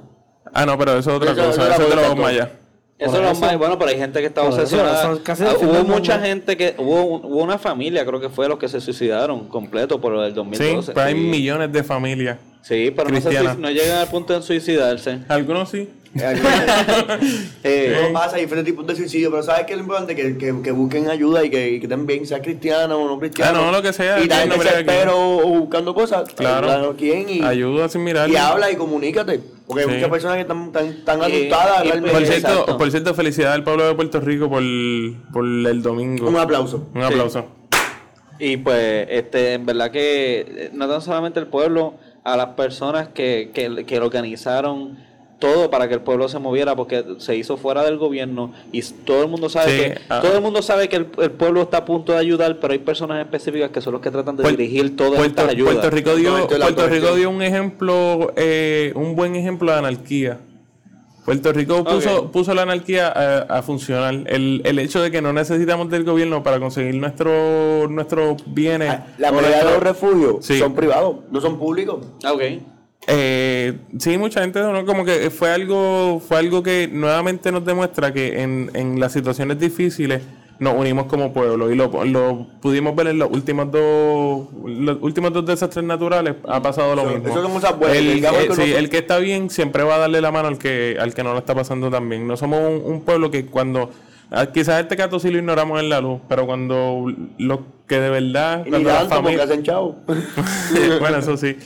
[0.54, 1.74] Ah, no, pero eso es otra Eso- cosa.
[1.74, 2.50] eso es de los mayas.
[3.00, 5.12] Eso es lo más bueno, pero hay gente que está obsesionada.
[5.12, 8.80] Ah, hubo mucha gente que hubo, hubo una familia, creo que fue los que se
[8.80, 10.94] suicidaron completo por lo del Sí, 2012.
[10.94, 11.20] pero hay sí.
[11.20, 12.38] millones de familias.
[12.62, 15.20] Sí, pero no, se no llegan al punto de suicidarse.
[15.28, 15.90] Algunos sí.
[17.64, 20.16] Eh, No pasa, diferentes tipos de suicidio, pero ¿sabes qué es lo importante?
[20.16, 23.60] Que, que, que busquen ayuda y que, y que también sea cristiano o no cristiano.
[23.60, 26.30] Ah, no, lo que sea, Y también no desespero o buscando cosas.
[26.36, 26.96] Claro.
[26.98, 28.30] quién y, Ayuda sin mirar.
[28.30, 29.40] y habla y comunícate.
[29.66, 29.96] Porque hay Sí.
[29.96, 31.84] muchas personas que están tan, tan Y- asustadas.
[32.12, 34.62] Por cierto, por cierto, felicidades al pueblo de Puerto Rico por,
[35.32, 36.28] por el domingo.
[36.28, 36.90] Un aplauso.
[36.94, 37.46] Un aplauso.
[38.40, 41.94] Y pues, este, en verdad que eh, no tan solamente el pueblo,
[42.26, 44.98] a las personas que, que, que lo organizaron
[45.44, 49.24] todo para que el pueblo se moviera porque se hizo fuera del gobierno y todo
[49.24, 50.22] el mundo sabe Sí, que ah.
[50.22, 52.80] todo el mundo sabe que el, el pueblo está a punto de ayudar pero hay
[52.80, 56.16] personas específicas que son los que tratan de dirigir todas Puerto, estas ayudas Puerto Rico
[56.16, 60.40] dio, Puerto Rico dio un ejemplo, eh, un buen ejemplo de anarquía.
[61.26, 64.14] Puerto Rico puso, puso la anarquía a, a funcionar.
[64.28, 68.90] El, el hecho de que no necesitamos del gobierno para conseguir nuestro, nuestros bienes.
[68.92, 70.60] Ah, La mayoría de los refugios Sí.
[70.60, 72.00] son privados, no son públicos.
[72.24, 72.42] Ah, ok
[73.08, 73.53] Eh,
[74.00, 74.86] sí, mucha gente ¿no?
[74.86, 79.60] como que fue algo, fue algo que nuevamente nos demuestra que en, en las situaciones
[79.60, 80.22] difíciles
[80.60, 85.34] nos unimos como pueblo y lo, lo pudimos ver en los últimos dos los últimos
[85.34, 87.28] dos desastres naturales ha pasado lo mismo.
[87.28, 89.98] eso son cosas buenas, El, que sí, nosotros- el que está bien siempre va a
[90.00, 92.28] darle la mano al que al que no lo está pasando tan bien.
[92.28, 93.90] No somos un, un pueblo que cuando
[94.32, 98.10] ah, Quizás este caso sí lo ignoramos en la luz, pero cuando lo que de
[98.10, 99.64] verdad, cuando la familia, hacen
[101.00, 101.58] bueno, eso sí.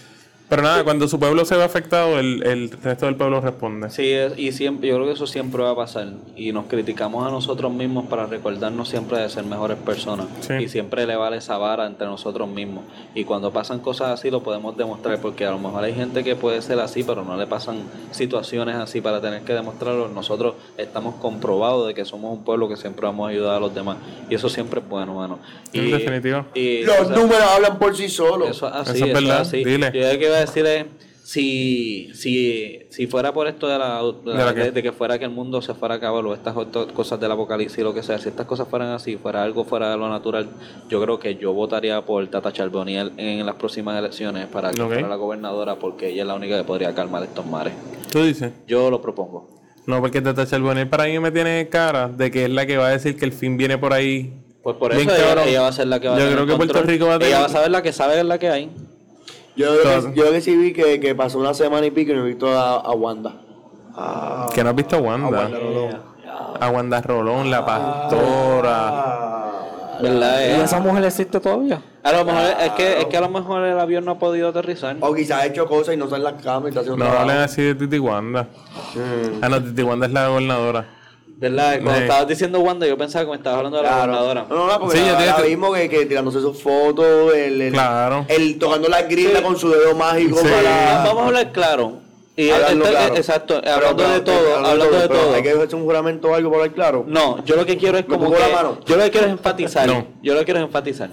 [0.50, 3.90] Pero nada, cuando su pueblo se ve afectado, el, el resto del pueblo responde.
[3.90, 6.08] Sí, es- y siempre, yo creo que eso siempre va a pasar.
[6.38, 10.28] Y nos criticamos a nosotros mismos para recordarnos siempre de ser mejores personas.
[10.40, 10.54] Sí.
[10.54, 12.86] Y siempre elevar esa vara entre nosotros mismos.
[13.14, 16.36] Y cuando pasan cosas así lo podemos demostrar, porque a lo mejor hay gente que
[16.38, 17.80] puede ser así, pero no le pasan
[18.12, 20.08] situaciones así para tener que demostrarlo.
[20.08, 23.76] Nosotros estamos comprobados de que somos un pueblo que siempre vamos a ayudar a los
[23.76, 23.98] demás.
[24.30, 25.40] Y eso siempre es bueno, mano.
[25.74, 26.46] Y, En definitivo.
[26.54, 28.50] y- Los o sea, números hablan por sí solos.
[28.52, 29.64] eso es así, Eso es eso es verdad, así.
[29.66, 29.92] dile.
[29.94, 30.86] Yo iba a decir es,
[31.24, 34.60] si, si, si fuera por esto de, la, de, ¿De la qué?
[34.62, 36.54] de- de que fuera que el mundo se fuera a acabar o estas
[36.94, 39.98] cosas del apocalipsis, lo que sea, si estas cosas fueran así, fuera algo fuera de
[39.98, 40.48] lo natural,
[40.90, 44.88] yo creo que yo votaría por Tata Charboniel en las próximas elecciones para que Ok.
[44.94, 47.74] fuera la gobernadora porque ella es la única que podría calmar estos mares.
[48.10, 48.54] ¿Tú dices?
[48.68, 49.50] Yo lo propongo.
[49.86, 52.88] No, porque Tata Charbonnier para mí me tiene cara de que es la que va
[52.88, 54.34] a decir que el fin viene por ahí.
[54.64, 55.02] Pues por eso
[55.46, 56.82] ella, va a ser la que va a Yo creo que Puerto.
[56.84, 58.70] Rico va a tener- Ella va a saber la que sabe es la que hay.
[59.58, 62.12] Yo creo, que, yo creo que sí vi que, que pasó una semana y pico
[62.12, 63.34] y no he visto a, a Wanda.
[63.96, 65.28] Ah, Que no has visto a a Wanda.
[65.30, 66.02] Wanda Rolón.
[66.60, 68.88] A Wanda Rolón, la pastora.
[68.90, 69.52] Ah,
[70.00, 70.40] ¿Verdad?
[70.42, 71.82] ¿Y esa mujer existe todavía?
[72.04, 74.50] A lo mejor es que, es que a lo mejor el avión no ha podido
[74.50, 74.96] aterrizar.
[75.02, 77.12] O quizás ha hecho cosas y no está en las cámaras y está haciendo No
[77.12, 78.44] hablen así de Titi Wanda.
[78.94, 79.40] Mm.
[79.42, 80.86] Ah, no, Titi Wanda es la gobernadora.
[81.40, 81.74] ¿Verdad?
[81.84, 82.02] Cuando Sí.
[82.02, 84.12] estabas diciendo Wanda, yo pensaba que me estabas hablando de la Claro.
[84.14, 84.46] gobernadora.
[84.50, 87.62] No, no, no, porque Sí, yo ahora te- mismo que, que tirándose sus fotos, el,
[87.62, 88.26] el, Claro.
[88.28, 89.44] el tocando la grilla Sí.
[89.44, 90.48] con su dedo mágico Sí.
[90.48, 91.04] para...
[91.04, 92.00] Ah, Vamos a hablar claro.
[92.36, 93.16] Y este- claro.
[93.16, 95.34] Exacto, Pero, hablando pero, de todo, pero, hablando de todo.
[95.36, 97.04] Hay que hacer un juramento o algo por ahí claro.
[97.08, 98.80] No, yo lo que quiero es ¿Me como que, la mano?
[98.86, 99.88] yo lo que quiero es enfatizar.
[99.88, 100.08] No.
[100.24, 101.10] Yo lo que quiero es enfatizar.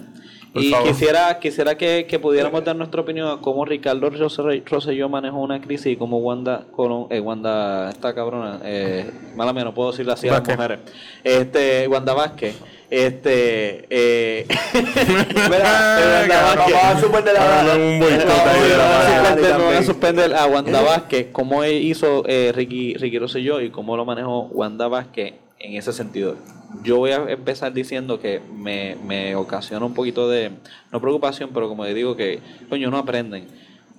[0.55, 0.89] Por y favor.
[0.89, 5.89] quisiera quisiera que, que pudiéramos dar nuestra opinión a cómo Ricardo Rosselló manejó una crisis
[5.89, 10.29] y cómo Wanda Colón, eh, Wanda esta cabrona, eh, mala mía, no puedo decirle así
[10.29, 10.79] a las mujeres.
[11.25, 12.55] Este, Wanda Vázquez,
[12.89, 17.75] este, eh, eh, a suspender a
[19.83, 25.35] suspender Wanda Vázquez, cómo hizo eh, Ricky, Ricky Rosselló y cómo lo manejó Wanda Vázquez
[25.65, 26.37] en ese sentido.
[26.83, 30.51] Yo voy a empezar diciendo que me, me ocasiona un poquito de,
[30.93, 33.47] no preocupación, pero como digo que, coño, no aprenden.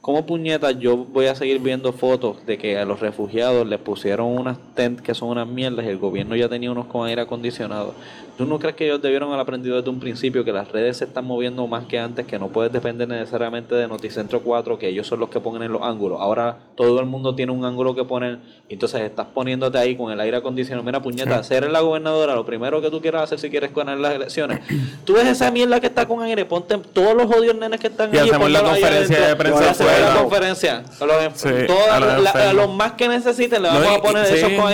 [0.02, 4.28] ¿Cómo puñetas yo voy a seguir viendo fotos de que a los refugiados les pusieron
[4.28, 7.96] unas tent que son unas mierdas y el gobierno ya tenía unos con aire acondicionado?
[8.38, 11.06] ¿Tú no crees que ellos debieron haber aprendido desde un principio que las redes se
[11.06, 15.08] están moviendo más que antes, que no puedes depender necesariamente de Noticentro 4, que ellos
[15.08, 16.20] son los que ponen en los ángulos?
[16.20, 20.20] Ahora todo el mundo tiene un ángulo que poner, entonces estás poniéndote ahí con el
[20.20, 20.84] aire acondicionado.
[20.84, 24.14] Mira, puñeta, ser la gobernadora, lo primero que tú quieras hacer si quieres ganar las
[24.14, 24.60] elecciones.
[25.06, 28.14] Tú ves esa mierda que está con aire, ponte todos los odios nenes que están
[28.14, 30.84] Y allí, hacemos la ahí conferencia de prensa hacemos la conferencia.
[31.00, 32.54] A los, enf- Sí, todas a los la- a enfermos.
[32.68, 34.74] los más que necesiten le vamos a poner esos con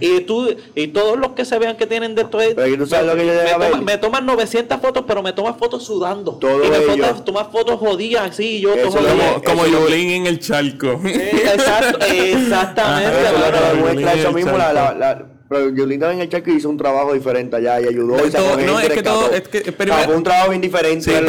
[0.00, 2.76] y tú y todos los que se vean que tienen de esto es- Pero que
[2.78, 3.82] tú sabes me, lo que yo me debe toma- haber.
[3.82, 7.78] me toman 900 fotos pero me toman fotos sudando Todo y me fotos, tomas fotos
[7.78, 8.90] jodidas así yo Eso.
[9.44, 11.00] Como, Yulín en el charco.
[11.04, 13.44] Eh, exacto exactamente Eso es lo mano.
[13.44, 14.98] que Claro, demuestra Willy eso mismo, la, la, Charco.
[14.98, 18.80] la- Pero Yolita en el hizo un trabajo diferente allá y ayudó y todo- no,
[18.80, 21.02] es que todo- es que- primero- un trabajo bien diferente.
[21.04, 21.26] Sí, pero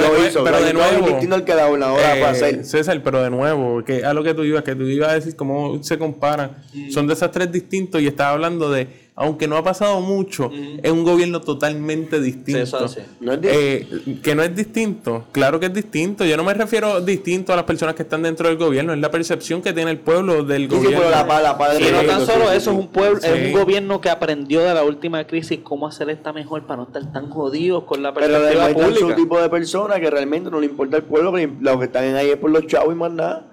[0.00, 0.44] de hizo.
[0.44, 2.64] pero de nuevo, distinto al que la gobernadora Eh, fue a hacer.
[2.64, 5.34] César, pero de nuevo, que a lo que tú ibas, que tú ibas a decir
[5.34, 6.56] cómo se comparan.
[6.90, 8.86] Son desastres distintos y estaba hablando de,
[9.16, 10.50] aunque no ha pasado mucho,
[10.82, 12.88] es un gobierno totalmente distinto.
[12.88, 13.00] sí.
[13.20, 13.86] No es Eh,
[14.22, 16.24] que no es distinto, claro que es distinto.
[16.24, 19.10] Yo no me refiero distinto a las personas que están dentro del gobierno, es la
[19.12, 20.98] percepción que tiene el pueblo del Sí, sí, gobierno.
[20.98, 22.76] pero la la paz Y no tan sí, solo sí, eso, sí.
[22.76, 23.30] es un pueblo, es Sí.
[23.46, 27.12] un gobierno que aprendió de la última crisis cómo hacer esta mejor para no estar
[27.12, 29.16] tan jodidos con la Pero perspectiva su pública.
[29.16, 32.36] tipo de persona que realmente no le importa el pueblo, los que están ahí es
[32.36, 33.46] por los chavos y más nada.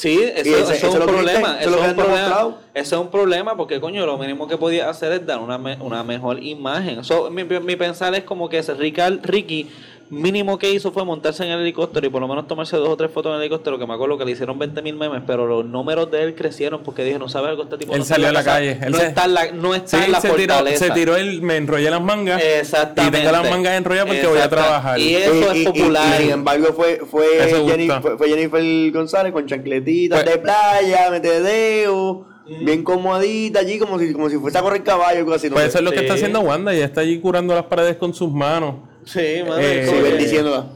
[0.00, 1.60] Sí, eso, Y ese- eso eso es es un que problema.
[1.60, 2.56] eso es es un problema.
[2.72, 5.76] Eso es un problema porque, coño, lo mínimo que podía hacer es dar una, me-
[5.80, 7.04] una mejor imagen.
[7.04, 9.68] So, mi, mi pensar es como que ese Ricky, Ricky
[10.10, 12.96] mínimo que hizo fue montarse en el helicóptero y por lo menos tomarse dos o
[12.96, 15.46] tres fotos en el helicóptero, que me acuerdo que le hicieron 20 mil memes, pero
[15.46, 18.14] los números de él crecieron porque dije, no sabe algo, este tipo Él no está
[18.16, 20.20] salió a la calle, él no, se- está en la, no está Sí, en la
[20.20, 23.18] se tiró, se tiró el, me enrollé las mangas Exactamente.
[23.18, 24.98] y tengo las mangas enrolladas porque voy a trabajar.
[24.98, 26.20] Y eso Y- es y- y- popular.
[26.20, 28.00] Y, sin embargo, fue, fue, gusta.
[28.02, 32.26] fue, fue Jennifer González con chancletitas Pues- de playa, metedeo,
[32.64, 35.48] bien comodita allí, como si, como si fuese a correr caballo o algo así.
[35.48, 35.68] no Pues sé.
[35.68, 36.02] eso es lo que Sí.
[36.04, 38.74] está haciendo Wanda, ella está allí curando las paredes con sus manos.
[39.12, 40.66] Sí, mano, Eh, Sí, bendiciéndola.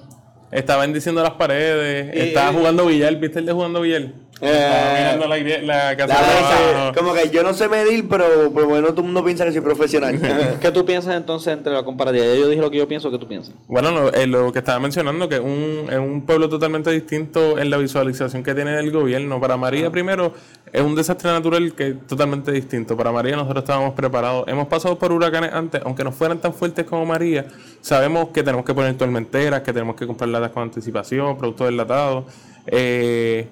[0.51, 4.09] Está bendiciendo las paredes, Y- está y- jugando billar, ¿viste el de jugando billar?
[4.41, 6.99] Eh, mirando la, igre- la casa la de mesa, abajo.
[6.99, 9.61] como que yo no sé medir, pero, pero bueno, todo el mundo piensa que soy
[9.61, 10.19] profesional.
[10.61, 12.25] ¿Qué tú piensas entonces entre la comparativa?
[12.27, 13.55] Yo dije lo que yo pienso, ¿qué tú piensas?
[13.69, 17.59] Bueno, lo, eh, lo que estaba mencionando, que es un, es un pueblo totalmente distinto
[17.59, 19.41] en la visualización que tiene del gobierno.
[19.41, 20.35] Para María, primero,
[20.73, 22.97] es un desastre natural que es totalmente distinto.
[22.97, 24.49] Para María, nosotros estábamos preparados.
[24.49, 27.47] Hemos pasado por huracanes antes, aunque no fueran tan fuertes como María.
[27.81, 32.25] Sabemos que tenemos que poner tormenteras, que tenemos que comprar latas con anticipación, productos enlatados.
[32.67, 33.47] Eh,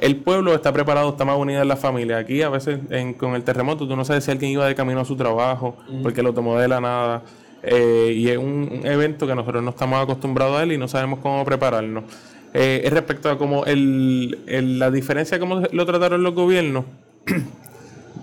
[0.00, 2.18] el pueblo está preparado, está más unido en la familia.
[2.18, 5.00] Aquí a veces en- con el terremoto tú no sabes si alguien iba de camino
[5.00, 7.22] a su trabajo porque lo tomó de la nada.
[7.62, 10.86] Eh, y es un, un evento que nosotros no estamos acostumbrados a él y no
[10.88, 12.04] sabemos cómo prepararnos.
[12.52, 16.84] Eh, es respecto a cómo el, el- la diferencia cómo lo trataron los gobiernos.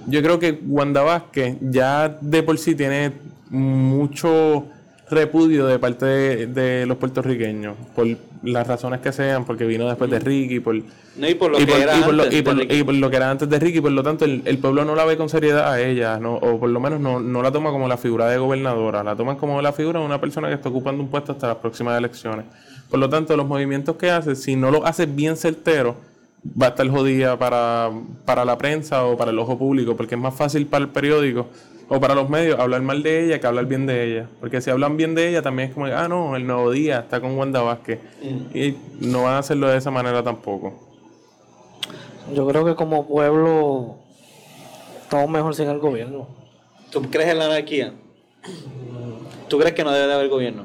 [0.07, 3.11] Yo creo que Wanda Vázquez ya de por sí tiene
[3.49, 4.65] mucho
[5.11, 8.07] repudio de parte de, de los puertorriqueños, por
[8.43, 10.75] las razones que sean, porque vino después de Ricky, por,
[11.17, 12.61] No, y por lo y que por, era y por lo, antes y por- de
[12.61, 12.75] Ricky.
[12.75, 14.95] y por lo que era antes de Ricky, por lo tanto el, el pueblo no
[14.95, 16.35] la ve con seriedad a ella, ¿no?
[16.35, 19.35] o por lo menos no, no la toma como la figura de gobernadora, la toman
[19.35, 22.45] como la figura de una persona que está ocupando un puesto hasta las próximas elecciones.
[22.89, 25.95] Por lo tanto, los movimientos que hace, si no lo hace bien certero,
[26.59, 27.91] va a estar jodida para,
[28.25, 31.45] para la prensa o para el ojo público, porque es más fácil para el periódico
[31.93, 34.27] o para los medios hablar mal de ella que hablar bien de ella.
[34.39, 37.19] Porque si hablan bien de ella, también es como, ah, no, el nuevo día está
[37.19, 37.99] con Wanda Vázquez.
[38.53, 40.73] Y no van a hacerlo de esa manera tampoco.
[42.33, 43.95] Yo creo que como pueblo
[45.03, 46.27] estamos mejor sin el gobierno.
[46.91, 47.91] ¿Tú crees en la anarquía?
[49.49, 50.63] ¿Tú crees que no debe de haber gobierno?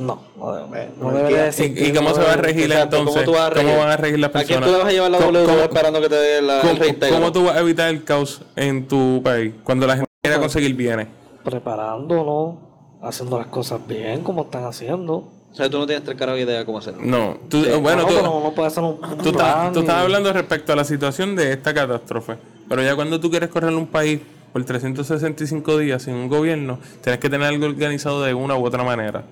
[0.00, 3.24] No, no, debe- no existir, ¿Y, y cómo se va a regir Exacto, entonces?
[3.24, 3.76] ¿Cómo, tú vas a regir?
[3.78, 4.66] van a regir las ¿A quién personas?
[4.68, 6.74] tú le vas a llevar la ¿Cómo- W cómo- esperando que te dé la, ¿Cómo,
[7.14, 10.74] cómo tú vas a evitar el caos en tu país cuando la gente quiera conseguir
[10.74, 11.08] bienes?
[11.44, 12.56] Preparándonos,
[13.02, 15.14] haciendo las cosas bien como están haciendo.
[15.52, 17.00] O sea, tú no tienes tres caras de idea cómo hacerlo.
[17.02, 19.96] No, tú, bueno, no, tú, pero uno puede hacer un, un tú, estás, tú estás
[19.96, 22.36] hablando respecto a la situación de esta catástrofe.
[22.68, 24.20] Pero ya cuando tú quieres correr un país
[24.52, 28.84] por 365 días sin un gobierno, tienes que tener algo organizado de una u otra
[28.84, 29.24] manera.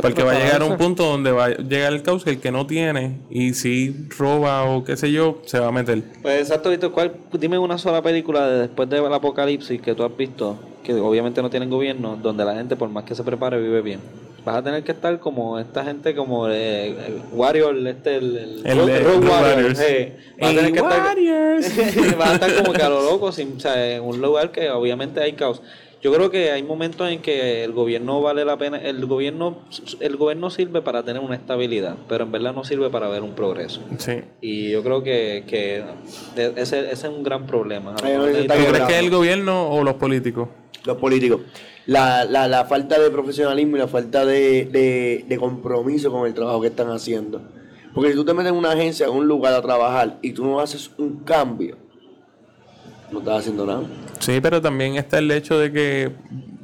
[0.00, 2.40] Porque va a llegar a un punto donde va a llegar el caos que el
[2.40, 6.02] que no tiene y si roba o qué sé yo, se va a meter.
[6.22, 10.16] Pues exacto, Víctor, ¿cuál, dime una sola película de después del apocalipsis que tú has
[10.16, 13.82] visto, que obviamente no tienen gobierno, donde la gente por más que se prepare vive
[13.82, 14.00] bien.
[14.44, 18.78] Vas a tener que estar como esta gente como eh, el Warrior, este, el, el,
[18.78, 19.78] Road Road Warrior, Warriors.
[19.78, 20.12] sí.
[20.40, 22.16] Vas a tener que estar, Warriors.
[22.18, 24.70] vas a estar como que a lo loco, sin, o sea, en un lugar que
[24.70, 25.60] obviamente hay caos.
[26.00, 29.58] Yo creo que hay momentos en que el gobierno vale la pena, el gobierno,
[29.98, 33.32] el gobierno sirve para tener una estabilidad, pero en verdad no sirve para ver un
[33.32, 33.80] progreso.
[33.98, 34.20] Sí.
[34.40, 35.82] Y yo creo que, que
[36.36, 37.96] de- ese, ese es un gran problema.
[37.96, 38.46] ¿Tú crees
[38.86, 40.48] que es el gobierno o los políticos?
[40.84, 41.40] los políticos.
[41.86, 46.32] La, la, la falta de profesionalismo y la falta de, de, de compromiso con el
[46.34, 47.42] trabajo que están haciendo.
[47.92, 50.44] Porque si tú te metes en una agencia, en un lugar a trabajar y tú
[50.44, 51.76] no haces un cambio,
[53.10, 53.82] no estás haciendo nada.
[54.20, 56.10] Sí, pero también está el hecho de que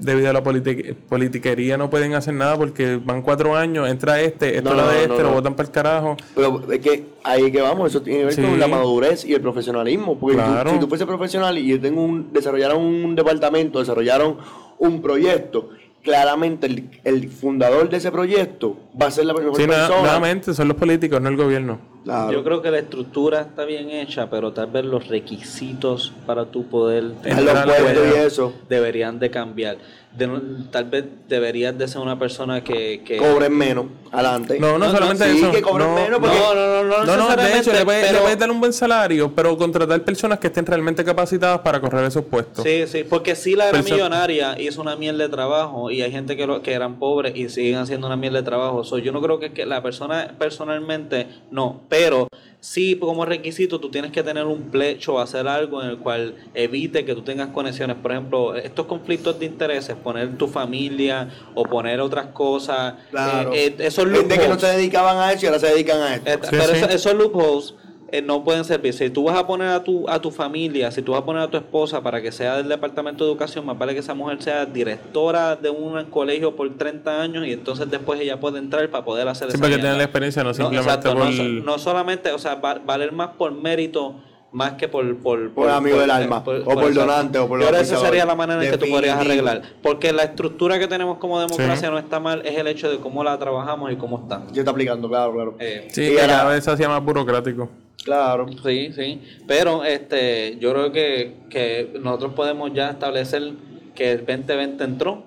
[0.00, 4.58] debido a la politi- politiquería no pueden hacer nada porque van cuatro años, entra este,
[4.58, 5.34] esto No, no, de no, este, no, lo no.
[5.34, 6.16] botan para el carajo.
[6.34, 8.42] Pero es que ahí que vamos, eso tiene que ver Sí.
[8.42, 10.18] con la madurez y el profesionalismo.
[10.18, 10.70] Porque tú- Claro.
[10.72, 14.36] si tú fueses profesional y yo tengo un, desarrollaron un departamento, desarrollaron
[14.78, 15.70] un proyecto,
[16.02, 20.00] claramente el, el fundador de ese proyecto va a ser la mejor Sí, persona.
[20.02, 21.93] nuevamente son los políticos, no el gobierno.
[22.04, 22.32] Claro.
[22.32, 26.66] Yo creo que la estructura está bien hecha, pero tal vez los requisitos para tu
[26.66, 28.52] poder puestos y eso.
[28.68, 29.78] deberían de cambiar.
[30.16, 30.40] De no-
[30.70, 33.02] tal vez deberías de ser una persona que...
[33.04, 33.86] que Cobren menos.
[34.12, 34.60] Adelante.
[34.60, 35.50] No, no, No, no, solamente sí, eso.
[35.50, 37.84] que cobren no, menos, no, porque- No, no, no, no, No, no, de hecho, le
[37.84, 41.58] puedes, le pero- puedes dar un buen salario, pero contratar personas que estén realmente capacitadas
[41.62, 42.62] para correr esos puestos.
[42.62, 46.12] Sí, sí, porque sí la era Perso- millonaria, hizo una mierda de trabajo y hay
[46.12, 48.84] gente que, lo, que eran pobres y siguen haciendo una mierda de trabajo.
[48.84, 52.26] So, yo no creo que, que la persona personalmente, no, pero
[52.58, 57.04] sí como requisito tú tienes que tener un plecho, hacer algo en el cual evite
[57.04, 57.96] que tú tengas conexiones.
[57.98, 63.52] Por ejemplo, estos conflictos de intereses, poner tu familia o poner otras cosas, Claro.
[63.52, 64.60] eh, eh, esos Gente que no loopholes.
[64.62, 66.30] se dedicaban a eso y ahora se dedican a esto.
[66.30, 66.72] Eh, Sí, pero sí.
[66.78, 67.74] eso- esos loopholes
[68.18, 68.92] eh, no pueden servir.
[68.94, 71.42] Si tú vas a poner a tu, a tu familia, si tú vas a poner
[71.42, 74.42] a tu esposa para que sea del departamento de educación, más vale que esa mujer
[74.42, 79.04] sea directora de un colegio por 30 años y entonces después ella puede entrar para
[79.04, 79.82] poder hacer esa porque mierda.
[79.82, 81.30] tienen la experiencia, no No, simplemente exacto, por...
[81.32, 84.14] no, no solamente, o sea, va- valer más por mérito
[84.52, 87.78] más que por por, Por amigo del alma, o por donante, o por Yo creo
[87.80, 91.18] que esa sería la manera en que tú podrías arreglar porque la estructura que tenemos
[91.18, 91.92] como democracia Sí.
[91.92, 94.70] no está mal es el hecho de cómo la trabajamos y cómo está Yo está
[94.70, 95.56] aplicando, claro, claro.
[95.58, 97.68] Eh, Sí, Y que cada vez se hacía más burocrático.
[98.04, 98.46] Claro.
[98.64, 99.20] Sí, sí.
[99.46, 103.52] Pero este, yo creo que, que nosotros podemos ya establecer
[103.94, 105.24] que el 2020 entró,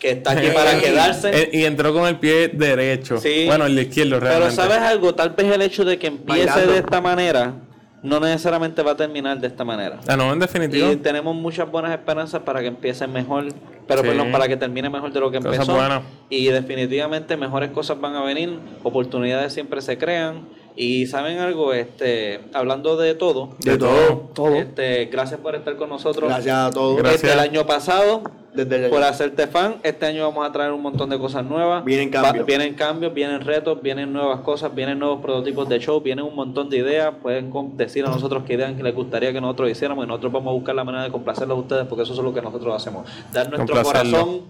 [0.00, 1.30] que está aquí para quedarse.
[1.32, 3.18] Eh, y entró con el pie derecho.
[3.18, 3.44] Sí.
[3.46, 4.56] Bueno, el izquierdo Pero realmente.
[4.56, 6.72] sabes algo, tal vez el hecho de que empiece Bailando.
[6.72, 7.54] de esta manera
[8.02, 10.00] no necesariamente va a terminar de esta manera.
[10.08, 10.90] Ah, no, en definitivo.
[10.90, 13.48] Y tenemos muchas buenas esperanzas para que empiece mejor,
[13.86, 14.08] pero Sí.
[14.08, 15.74] perdón, para que termine mejor de lo que Cosas empezó.
[15.74, 16.02] buenas.
[16.30, 20.48] Y definitivamente mejores cosas van a venir, oportunidades siempre se crean.
[20.76, 24.30] Y saben algo, este, hablando de todo, De todo.
[24.34, 24.54] Todo.
[24.54, 26.28] este, gracias por estar con nosotros.
[26.28, 26.96] Gracias a todos.
[26.96, 27.22] Gracias.
[27.24, 28.22] Este, el año pasado,
[28.54, 31.84] Desde el- por hacerte fan, este año vamos a traer un montón de cosas nuevas.
[31.84, 32.42] Vienen cambios.
[32.42, 36.34] Va- vienen cambios, vienen retos, vienen nuevas cosas, vienen nuevos prototipos de show, vienen un
[36.34, 37.12] montón de ideas.
[37.22, 40.50] Pueden decir a nosotros qué ideas que les gustaría que nosotros hiciéramos y nosotros vamos
[40.50, 43.06] a buscar la manera de complacerlos a ustedes porque eso es lo que nosotros hacemos.
[43.32, 44.40] Dar nuestro corazón,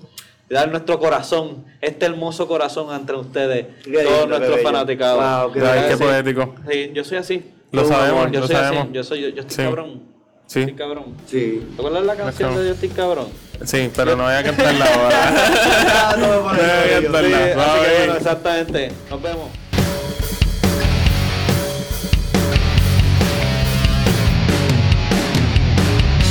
[0.54, 5.44] dar nuestro corazón, este hermoso corazón entre ustedes, Qué todos nuestros fanaticados.
[5.44, 6.54] Wow, qué poético.
[6.70, 7.50] Sí, yo soy así.
[7.72, 8.84] Lo sabemos, yo lo soy sabemos.
[8.84, 8.92] así.
[8.92, 9.62] Yo soy, yo, yo estoy Sí.
[9.62, 10.02] cabrón.
[10.46, 10.60] Sí.
[10.60, 11.04] Estoy cabrón.
[11.26, 11.62] Sí.
[11.76, 13.28] ¿Te acuerdas la canción de Yo estoy cabrón?
[13.64, 15.34] Sí, pero no voy a cantarla ahora.
[15.92, 17.28] Ah, todo por Voy a cantarla.
[17.28, 17.98] Sí, así que Bye.
[17.98, 18.92] bueno, exactamente.
[19.08, 19.48] Nos vemos.